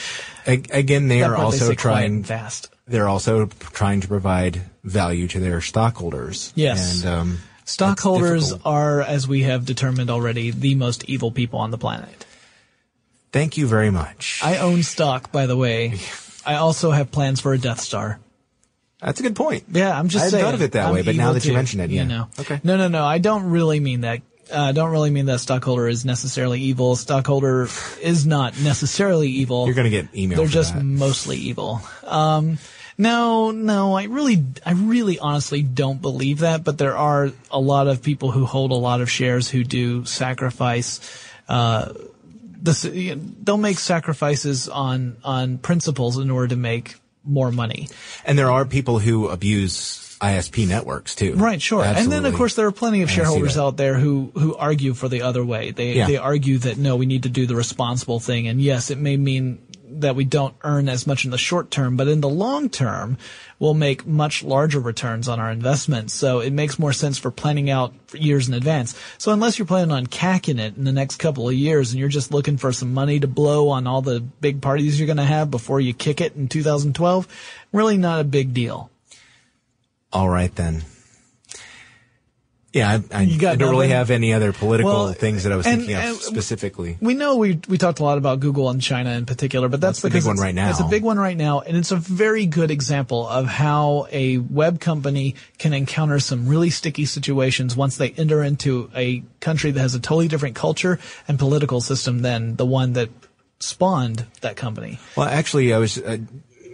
Again, 0.47 1.09
they 1.09 1.21
That 1.21 1.31
are 1.31 1.37
also 1.37 1.75
trying. 1.75 2.23
fast. 2.25 2.71
They're 2.87 3.09
also 3.09 3.47
trying 3.47 4.01
to 4.03 4.09
provide 4.09 4.63
value 4.83 5.27
to 5.29 5.41
their 5.41 5.61
stockholders. 5.61 6.53
Yes. 6.55 7.03
and 7.03 7.13
um, 7.13 7.39
Stockholders 7.65 8.53
are, 8.65 9.01
as 9.01 9.27
we 9.27 9.43
have 9.43 9.65
determined 9.65 10.11
already, 10.11 10.51
the 10.51 10.75
most 10.75 11.05
evil 11.09 11.31
people 11.31 11.61
on 11.61 11.71
the 11.71 11.79
planet. 11.79 12.27
thank 13.33 13.57
you 13.57 13.67
very 13.67 13.91
much. 13.91 14.41
I 14.45 14.59
own 14.59 14.83
stock, 14.83 15.33
by 15.33 15.47
the 15.47 15.57
way. 15.57 15.99
I 16.47 16.57
also 16.57 16.91
have 16.91 17.11
plans 17.11 17.41
for 17.41 17.55
a 17.55 17.59
Death 17.59 17.81
Star. 17.81 18.21
That's 19.01 19.21
a 19.21 19.23
good 19.23 19.37
point. 19.37 19.65
Yeah, 19.71 19.99
I'm 19.99 20.09
just 20.09 20.27
I 20.27 20.29
saying. 20.29 20.45
thought 20.45 20.55
of 20.55 20.63
it 20.63 20.73
that 20.73 20.87
I'm 20.87 20.95
way, 20.95 21.03
but 21.03 21.17
now 21.17 21.33
that 21.33 21.45
you 21.45 21.53
mention 21.53 21.81
it, 21.81 21.91
yeah. 21.91 22.03
you 22.03 22.09
know. 22.09 22.29
Okay. 22.39 22.61
No, 22.63 22.77
no, 22.77 22.89
no. 22.89 23.05
I 23.05 23.19
don't 23.19 23.51
really 23.51 23.81
mean 23.81 24.03
that. 24.03 24.21
Uh, 24.53 24.61
I 24.61 24.73
don't 24.73 24.91
really 24.91 25.11
mean 25.11 25.27
that 25.27 25.41
stockholder 25.41 25.89
is 25.89 26.05
necessarily 26.05 26.61
evil. 26.61 26.97
Stockholder 26.97 27.69
is 28.03 28.27
not 28.27 28.61
necessarily 28.61 29.29
evil. 29.29 29.65
You're 29.67 29.75
going 29.75 29.91
to 29.91 29.91
get 29.91 30.15
email. 30.15 30.39
They're 30.39 30.47
just 30.47 30.75
that. 30.75 30.85
mostly 30.85 31.39
evil. 31.39 31.81
Um, 32.05 32.59
no, 32.97 33.51
no, 33.51 33.95
I 33.97 34.05
really, 34.05 34.45
I 34.65 34.73
really 34.73 35.19
honestly 35.19 35.63
don't 35.63 36.01
believe 36.01 36.41
that, 36.41 36.65
but 36.65 36.79
there 36.79 36.97
are 36.97 37.31
a 37.51 37.61
lot 37.61 37.89
of 37.89 38.03
people 38.03 38.31
who 38.31 38.45
hold 38.47 38.71
a 38.71 38.75
lot 38.77 39.01
of 39.01 39.11
shares 39.11 39.49
who 39.51 39.65
do 39.65 40.05
sacrifice, 40.05 41.01
uh, 41.49 41.93
this, 42.63 42.85
you 42.85 43.17
know, 43.17 43.23
they'll 43.43 43.57
make 43.57 43.79
sacrifices 43.79 44.69
on, 44.69 45.17
on 45.25 45.59
principles 45.59 46.19
in 46.19 46.31
order 46.31 46.49
to 46.49 46.57
make 46.57 46.95
more 47.25 47.51
money. 47.51 47.89
and 48.25 48.39
there 48.39 48.51
are 48.51 48.65
people 48.65 48.99
who 48.99 49.29
abuse 49.29 50.17
ISP 50.21 50.67
networks 50.69 51.15
too. 51.15 51.35
Right, 51.35 51.61
sure. 51.61 51.85
And 51.85 52.11
then 52.11 52.25
of 52.25 52.35
course 52.35 52.55
there 52.55 52.67
are 52.67 52.73
plenty 52.73 53.03
of 53.03 53.11
shareholders 53.11 53.59
out 53.59 53.77
there 53.77 53.95
who 53.95 54.31
who 54.35 54.55
argue 54.57 54.95
for 54.95 55.09
the 55.09 55.23
other 55.23 55.45
way. 55.45 55.71
They 55.73 55.95
Yeah. 55.95 56.07
they 56.07 56.17
argue 56.17 56.59
that 56.59 56.79
no, 56.79 56.97
we 56.97 57.05
need 57.07 57.25
to 57.25 57.29
do 57.29 57.47
the 57.47 57.57
responsible 57.57 58.21
thing 58.21 58.47
and 58.49 58.61
yes, 58.61 58.91
it 58.91 58.97
may 58.99 59.17
mean 59.17 59.59
that 60.01 60.17
we 60.17 60.25
don't 60.25 60.55
earn 60.63 60.89
as 60.89 61.07
much 61.07 61.25
in 61.25 61.31
the 61.31 61.39
short 61.39 61.71
term, 61.71 61.97
but 61.97 62.09
in 62.09 62.21
the 62.21 62.29
long 62.29 62.69
term, 62.69 63.19
we'll 63.59 63.75
make 63.75 64.07
much 64.07 64.43
larger 64.43 64.81
returns 64.81 65.29
on 65.29 65.41
our 65.41 65.51
investments. 65.51 66.15
So 66.15 66.41
it 66.41 66.53
makes 66.53 66.79
more 66.79 66.93
sense 66.93 67.19
for 67.19 67.31
planning 67.31 67.71
out 67.71 67.95
years 68.13 68.49
in 68.49 68.55
advance. 68.55 68.99
So 69.19 69.33
unless 69.33 69.59
you're 69.59 69.67
planning 69.67 69.93
on 69.93 70.07
cacking 70.07 70.59
it 70.59 70.77
in 70.77 70.85
the 70.85 70.93
next 70.93 71.17
couple 71.17 71.49
of 71.49 71.55
years 71.55 71.93
and 71.93 72.01
you're 72.01 72.09
just 72.09 72.33
looking 72.33 72.57
for 72.57 72.73
some 72.73 72.95
money 72.95 73.21
to 73.21 73.29
blow 73.29 73.69
on 73.69 73.87
all 73.87 74.03
the 74.03 74.21
big 74.21 74.61
parties 74.61 74.99
you're 74.99 75.07
going 75.07 75.17
to 75.17 75.25
have 75.25 75.51
before 75.51 75.81
you 75.81 75.95
kick 75.95 76.21
it 76.21 76.37
in 76.37 76.49
2012, 76.49 77.29
really 77.73 77.97
not 77.97 78.21
a 78.21 78.25
big 78.25 78.55
deal. 78.55 78.91
All 80.13 80.29
right 80.29 80.55
then. 80.55 80.85
Yeah, 82.75 82.91
I, 82.91 82.95
I, 83.17 83.23
I 83.23 83.55
don't 83.55 83.71
really 83.71 83.91
have 83.91 84.11
any 84.11 84.33
other 84.35 84.53
political 84.53 84.91
Well, 84.93 85.13
things 85.13 85.45
that 85.45 85.53
I 85.53 85.57
was 85.57 85.65
and- 85.65 85.83
thinking 85.87 85.97
of 85.97 86.17
specifically. 86.17 86.99
We 87.01 87.15
know 87.15 87.37
we 87.37 87.61
we 87.69 87.79
talked 87.79 88.01
a 88.01 88.03
lot 88.03 88.19
about 88.19 88.41
Google 88.41 88.69
and 88.69 88.83
China 88.83 89.11
in 89.11 89.27
particular, 89.27 89.69
but 89.69 89.81
that's 89.81 90.01
That's 90.01 90.13
the 90.13 90.19
big 90.19 90.27
one 90.27 90.39
right 90.39 90.55
now. 90.55 90.71
It's 90.71 90.81
a 90.81 90.89
big 90.89 91.05
one 91.05 91.17
right 91.17 91.37
now, 91.37 91.61
and 91.61 91.77
it's 91.77 91.93
a 91.93 91.97
very 91.97 92.47
good 92.47 92.73
example 92.73 93.29
of 93.29 93.47
how 93.47 94.09
a 94.11 94.39
web 94.39 94.81
company 94.81 95.37
can 95.59 95.73
encounter 95.73 96.19
some 96.19 96.49
really 96.49 96.71
sticky 96.71 97.05
situations 97.07 97.77
once 97.77 97.97
they 97.97 98.11
enter 98.11 98.43
into 98.43 98.91
a 98.97 99.23
country 99.39 99.71
that 99.71 99.81
has 99.81 99.95
a 99.95 100.01
totally 100.01 100.27
different 100.27 100.57
culture 100.57 100.99
and 101.29 101.39
political 101.39 101.81
system 101.81 102.23
than 102.23 102.57
the 102.57 102.67
one 102.67 102.95
that 102.95 103.09
spawned 103.61 104.27
that 104.41 104.57
company. 104.57 104.99
Well, 105.17 105.29
actually, 105.29 105.73
I 105.73 105.79
was. 105.79 105.97
Uh, 105.97 106.19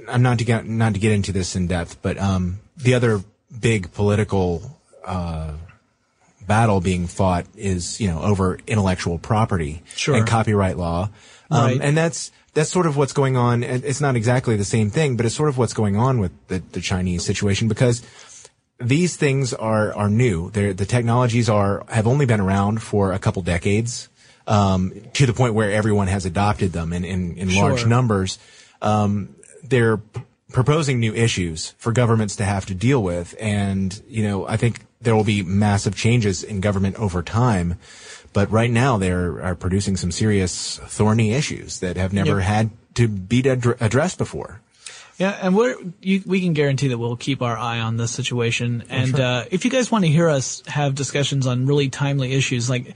I'm 0.08 0.22
not 0.22 0.38
to 0.38 0.44
get 0.46 0.66
not 0.66 0.94
to 0.94 0.98
get 0.98 1.12
into 1.12 1.30
this 1.30 1.54
in 1.56 1.66
depth, 1.66 2.00
but 2.00 2.16
um, 2.18 2.60
the 2.78 2.94
other 2.94 3.22
big 3.60 3.92
political 3.92 4.78
uh, 5.04 5.52
battle 6.50 6.80
being 6.80 7.06
fought 7.06 7.46
is 7.56 8.00
you 8.00 8.08
know 8.10 8.20
over 8.22 8.58
intellectual 8.66 9.18
property 9.18 9.82
Sure. 9.94 10.16
and 10.16 10.26
copyright 10.26 10.76
law, 10.76 11.08
um, 11.50 11.64
Right. 11.64 11.80
and 11.80 11.96
that's 11.96 12.32
that's 12.54 12.70
sort 12.70 12.86
of 12.86 12.96
what's 12.96 13.12
going 13.12 13.36
on. 13.36 13.62
It's 13.62 14.00
not 14.00 14.16
exactly 14.16 14.56
the 14.56 14.64
same 14.64 14.90
thing, 14.90 15.16
but 15.16 15.24
it's 15.26 15.34
sort 15.36 15.48
of 15.48 15.56
what's 15.58 15.72
going 15.74 15.96
on 15.96 16.18
with 16.18 16.32
the, 16.48 16.58
the 16.72 16.80
Chinese 16.80 17.24
situation 17.24 17.68
because 17.68 18.02
these 18.78 19.14
things 19.16 19.54
are 19.54 19.94
are 19.94 20.10
new. 20.10 20.50
They're, 20.50 20.74
the 20.74 20.86
technologies 20.86 21.48
are 21.48 21.84
have 21.88 22.06
only 22.08 22.26
been 22.26 22.40
around 22.40 22.82
for 22.82 23.12
a 23.12 23.18
couple 23.20 23.42
decades, 23.42 24.08
um, 24.48 24.92
to 25.14 25.26
the 25.26 25.32
point 25.32 25.54
where 25.54 25.70
everyone 25.70 26.08
has 26.08 26.26
adopted 26.26 26.72
them 26.72 26.92
in 26.92 27.04
in, 27.04 27.36
in 27.38 27.54
large 27.54 27.80
Sure. 27.80 27.88
numbers. 27.88 28.38
Um, 28.82 29.36
they're 29.62 29.98
p- 29.98 30.22
proposing 30.52 30.98
new 30.98 31.14
issues 31.14 31.74
for 31.78 31.92
governments 31.92 32.36
to 32.36 32.44
have 32.44 32.66
to 32.66 32.74
deal 32.74 33.00
with, 33.02 33.34
and 33.38 33.88
you 34.08 34.24
know 34.26 34.48
I 34.48 34.56
think 34.56 34.74
there 35.00 35.16
will 35.16 35.24
be 35.24 35.42
massive 35.42 35.94
changes 35.96 36.42
in 36.42 36.60
government 36.60 36.96
over 36.96 37.22
time. 37.22 37.76
But 38.32 38.50
right 38.50 38.70
now, 38.70 38.96
they 38.96 39.10
are, 39.10 39.42
are 39.42 39.54
producing 39.56 39.96
some 39.96 40.12
serious 40.12 40.78
thorny 40.84 41.32
issues 41.32 41.80
that 41.80 41.96
have 41.96 42.12
never 42.12 42.38
Yep. 42.38 42.46
had 42.46 42.70
to 42.94 43.08
be 43.08 43.48
ad- 43.48 43.76
addressed 43.80 44.18
before. 44.18 44.60
Yeah, 45.18 45.36
and 45.42 45.54
we're 45.56 45.74
you, 46.00 46.22
we 46.24 46.40
can 46.40 46.54
guarantee 46.54 46.88
that 46.88 46.98
we'll 46.98 47.16
keep 47.16 47.42
our 47.42 47.56
eye 47.58 47.80
on 47.80 47.96
this 47.98 48.10
situation. 48.10 48.84
And 48.88 49.18
uh, 49.18 49.44
if 49.50 49.64
you 49.64 49.70
guys 49.70 49.90
want 49.90 50.04
to 50.04 50.10
hear 50.10 50.28
us 50.28 50.62
have 50.66 50.94
discussions 50.94 51.46
on 51.46 51.66
really 51.66 51.90
timely 51.90 52.32
issues, 52.32 52.70
like 52.70 52.94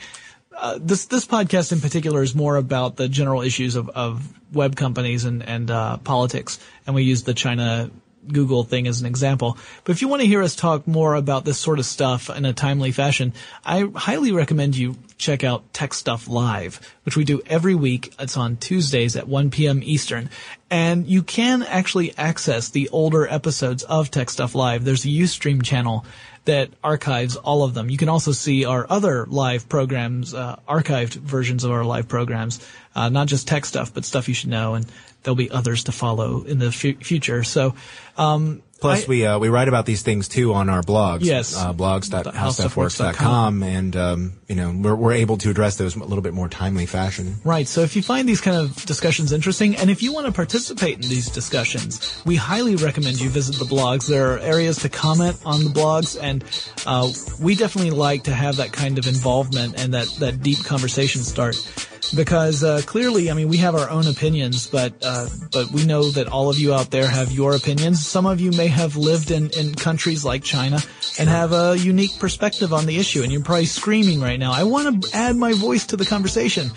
uh, 0.57 0.79
this 0.81 1.05
this 1.07 1.27
podcast 1.27 1.73
in 1.73 1.81
particular 1.81 2.23
is 2.23 2.35
more 2.35 2.57
about 2.57 2.97
the 2.97 3.09
general 3.09 3.43
issues 3.43 3.75
of, 3.77 3.91
of 3.91 4.27
web 4.55 4.75
companies 4.77 5.25
and 5.25 5.43
and 5.43 5.71
uh, 5.71 5.97
politics, 5.99 6.59
and 6.87 6.95
we 6.95 7.03
use 7.03 7.25
the 7.25 7.35
China 7.35 7.91
Google 8.29 8.65
thing 8.65 8.87
as 8.87 9.01
an 9.01 9.07
example. 9.07 9.59
But 9.85 9.93
if 9.93 10.03
you 10.03 10.09
want 10.09 10.23
to 10.23 10.29
hear 10.29 10.43
us 10.43 10.55
talk 10.55 10.87
more 10.87 11.15
about 11.15 11.45
this 11.45 11.59
sort 11.59 11.79
of 11.79 11.87
stuff 11.87 12.31
in 12.31 12.45
a 12.45 12.53
timely 12.53 12.93
fashion, 12.93 13.33
I 13.65 13.89
highly 13.95 14.33
recommend 14.33 14.77
you 14.77 14.97
check 15.19 15.45
out 15.45 15.73
Tech 15.73 15.95
Stuff 15.95 16.29
Live, 16.29 16.81
which 17.05 17.17
we 17.17 17.25
do 17.25 17.41
every 17.47 17.75
week. 17.75 18.15
It's 18.19 18.37
on 18.37 18.57
Tuesdays 18.57 19.17
at 19.17 19.29
1 19.29 19.51
p.m. 19.51 19.81
Eastern. 19.83 20.31
And 20.71 21.07
you 21.07 21.23
can 21.23 21.63
actually 21.63 22.17
access 22.17 22.71
the 22.71 22.89
older 22.89 23.29
episodes 23.29 23.83
of 23.83 24.11
Tech 24.11 24.31
Stuff 24.31 24.55
Live. 24.55 24.85
There's 24.85 25.05
a 25.05 25.09
Ustream 25.09 25.63
channel 25.63 26.05
that 26.45 26.71
archives 26.83 27.37
all 27.37 27.63
of 27.63 27.75
them. 27.75 27.91
You 27.91 27.97
can 27.97 28.09
also 28.09 28.33
see 28.33 28.65
our 28.65 28.87
other 28.89 29.27
live 29.27 29.69
programs, 29.69 30.35
uh, 30.35 30.57
archived 30.69 31.15
versions 31.15 31.65
of 31.65 31.71
our 31.71 31.85
live 31.85 32.09
programs, 32.09 32.61
uh, 32.95 33.09
not 33.09 33.29
just 33.29 33.49
tech 33.49 33.65
stuff, 33.65 33.95
but 33.95 34.05
stuff 34.05 34.29
you 34.29 34.35
should 34.35 34.51
know, 34.51 34.75
and 34.75 34.87
there'll 35.23 35.37
be 35.37 35.51
others 35.51 35.85
to 35.85 35.93
follow 35.93 36.43
in 36.43 36.59
the 36.59 36.71
fu- 36.71 36.97
future. 36.97 37.45
So, 37.45 37.75
um, 38.17 38.63
Plus, 38.81 39.05
I- 39.05 39.07
we 39.09 39.25
uh, 39.27 39.39
we 39.39 39.49
write 39.49 39.69
about 39.69 39.87
these 39.87 40.03
things 40.03 40.29
too 40.29 40.53
on 40.53 40.69
our 40.69 40.83
blogs. 40.83 41.21
Yes. 41.23 41.57
uh, 41.57 41.73
blogs.howstuffworks.com, 41.73 43.63
and 43.63 43.97
um, 43.97 44.33
you 44.49 44.55
know 44.57 44.73
we're 44.77 44.95
we're 44.95 45.13
able 45.15 45.37
to 45.39 45.51
address 45.51 45.77
those 45.77 45.97
in 45.97 46.03
a 46.03 46.05
little 46.05 46.23
bit 46.23 46.35
more 46.35 46.49
timely 46.49 46.87
fashion. 46.87 47.37
Right. 47.45 47.67
So 47.67 47.81
if 47.83 47.97
you 47.97 48.03
find 48.03 48.29
these 48.29 48.41
kind 48.41 48.57
of 48.57 48.85
discussions 48.85 49.33
interesting, 49.33 49.77
and 49.77 49.91
if 49.91 50.03
you 50.03 50.13
want 50.13 50.27
to 50.27 50.33
participate 50.33 50.97
in 50.97 51.09
these 51.09 51.31
discussions, 51.31 52.23
we 52.27 52.37
highly 52.37 52.77
recommend 52.77 53.21
you 53.21 53.29
visit 53.31 53.57
the 53.57 53.65
blogs. 53.65 54.07
There 54.09 54.35
are 54.35 54.39
areas 54.39 54.79
to 54.79 54.89
comment 54.89 55.41
on 55.45 55.65
the 55.65 55.71
blogs, 55.71 56.19
and 56.21 56.45
uh, 56.87 57.11
we 57.41 57.55
definitely 57.55 57.91
like 57.93 58.25
to 58.25 58.35
have 58.35 58.57
that 58.57 58.73
kind 58.73 58.99
of 58.99 59.07
involvement 59.07 59.81
and 59.81 59.95
that, 59.95 60.09
that 60.19 60.43
deep 60.43 60.65
conversation 60.65 61.23
start. 61.23 61.57
Because 62.13 62.63
uh, 62.65 62.83
clearly, 62.85 63.31
I 63.31 63.35
mean, 63.35 63.49
we 63.49 63.59
have 63.59 63.75
our 63.75 63.89
own 63.89 64.07
opinions, 64.07 64.67
but 64.67 64.95
uh, 65.03 65.29
but 65.53 65.71
we 65.71 65.85
know 65.85 66.11
that 66.11 66.29
all 66.29 66.51
of 66.51 66.59
you 66.59 66.75
out 66.75 66.91
there 66.91 67.09
have 67.09 67.33
your 67.33 67.55
opinions. 67.55 68.07
Some 68.07 68.27
of 68.27 68.41
you 68.41 68.51
may 68.53 68.69
have 68.69 68.97
lived 68.97 69.31
in, 69.31 69.51
in 69.51 69.75
countries 69.75 70.25
like 70.25 70.43
China 70.43 70.79
and 71.19 71.29
have 71.29 71.53
a 71.53 71.77
unique 71.79 72.19
perspective 72.19 72.73
on 72.73 72.87
the 72.87 72.99
issue, 72.99 73.23
and 73.23 73.33
you're 73.33 73.43
probably 73.43 73.67
screaming 73.67 74.21
right 74.21 74.39
now, 74.39 74.53
"I 74.53 74.65
want 74.65 75.05
to 75.05 75.17
add 75.17 75.37
my 75.37 75.53
voice 75.53 75.87
to 75.87 75.97
the 75.97 76.05
conversation." 76.05 76.71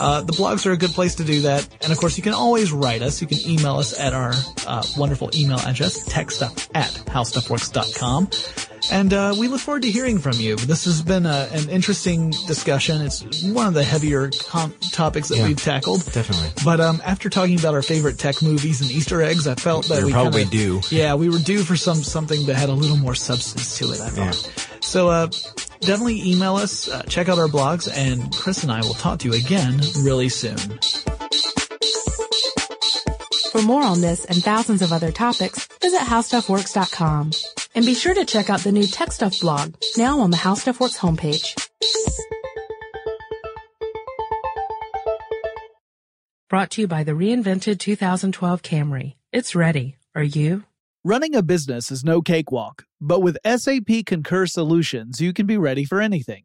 Uh, 0.00 0.22
the 0.22 0.32
blogs 0.32 0.66
are 0.66 0.72
a 0.72 0.76
good 0.76 0.90
place 0.90 1.14
to 1.16 1.24
do 1.24 1.42
that, 1.42 1.66
and 1.82 1.92
of 1.92 1.98
course, 1.98 2.16
you 2.16 2.22
can 2.22 2.34
always 2.34 2.72
write 2.72 3.02
us. 3.02 3.20
You 3.20 3.26
can 3.26 3.38
email 3.46 3.76
us 3.76 3.98
at 3.98 4.12
our 4.12 4.32
uh, 4.66 4.82
wonderful 4.96 5.30
email 5.34 5.58
address, 5.60 6.08
techstuff 6.08 6.68
at 6.74 6.90
howstuffworks.com. 7.06 8.73
And 8.92 9.12
uh, 9.14 9.34
we 9.38 9.48
look 9.48 9.60
forward 9.60 9.82
to 9.82 9.90
hearing 9.90 10.18
from 10.18 10.34
you. 10.34 10.56
This 10.56 10.84
has 10.84 11.00
been 11.02 11.26
a, 11.26 11.48
an 11.52 11.68
interesting 11.70 12.30
discussion. 12.46 13.00
It's 13.02 13.42
one 13.42 13.66
of 13.66 13.74
the 13.74 13.82
heavier 13.84 14.30
com- 14.48 14.74
topics 14.92 15.28
that 15.28 15.38
Yeah. 15.38 15.46
we've 15.46 15.60
tackled. 15.62 16.04
Definitely. 16.12 16.50
But 16.64 16.80
um, 16.80 17.00
after 17.04 17.30
talking 17.30 17.58
about 17.58 17.74
our 17.74 17.82
favorite 17.82 18.18
tech 18.18 18.42
movies 18.42 18.80
and 18.82 18.90
Easter 18.90 19.22
eggs, 19.22 19.46
I 19.48 19.54
felt 19.54 19.88
that 19.88 19.98
We 20.00 20.06
we 20.06 20.12
probably 20.12 20.42
kinda, 20.44 20.56
do. 20.56 20.80
Yeah, 20.94 21.14
we 21.14 21.28
were 21.30 21.38
due 21.38 21.62
for 21.64 21.76
some 21.76 22.02
something 22.02 22.46
that 22.46 22.56
had 22.56 22.68
a 22.68 22.72
little 22.74 22.96
more 22.98 23.14
substance 23.14 23.78
to 23.78 23.86
it. 23.92 24.00
I 24.00 24.08
thought. 24.08 24.50
So 24.84 25.08
uh, 25.08 25.28
definitely 25.80 26.30
email 26.30 26.56
us, 26.56 26.88
uh, 26.88 27.02
check 27.08 27.28
out 27.28 27.38
our 27.38 27.48
blogs, 27.48 27.88
and 27.92 28.32
Chris 28.34 28.62
and 28.62 28.70
I 28.70 28.80
will 28.82 28.94
talk 28.94 29.18
to 29.20 29.28
you 29.28 29.34
again 29.34 29.80
really 30.02 30.28
soon. 30.28 30.58
For 33.50 33.62
more 33.62 33.82
on 33.84 34.00
this 34.00 34.24
and 34.24 34.42
thousands 34.42 34.82
of 34.82 34.92
other 34.92 35.12
topics, 35.12 35.66
visit 35.80 36.00
howstuffworks.com. 36.00 37.30
And 37.74 37.84
be 37.84 37.94
sure 37.94 38.14
to 38.14 38.24
check 38.24 38.50
out 38.50 38.60
the 38.60 38.70
new 38.70 38.86
Tech 38.86 39.10
Stuff 39.10 39.40
blog, 39.40 39.74
now 39.96 40.20
on 40.20 40.30
the 40.30 40.36
How 40.36 40.54
Stuff 40.54 40.78
Works 40.80 40.98
homepage. 40.98 41.60
Brought 46.48 46.70
to 46.72 46.82
you 46.82 46.86
by 46.86 47.02
the 47.02 47.12
reinvented 47.12 47.80
2012 47.80 48.62
Camry. 48.62 49.14
It's 49.32 49.56
ready. 49.56 49.96
Are 50.14 50.22
you? 50.22 50.62
Running 51.02 51.34
a 51.34 51.42
business 51.42 51.90
is 51.90 52.04
no 52.04 52.22
cakewalk, 52.22 52.84
but 53.00 53.20
with 53.20 53.36
SAP 53.44 54.06
Concur 54.06 54.46
Solutions, 54.46 55.20
you 55.20 55.32
can 55.32 55.46
be 55.46 55.58
ready 55.58 55.84
for 55.84 56.00
anything. 56.00 56.44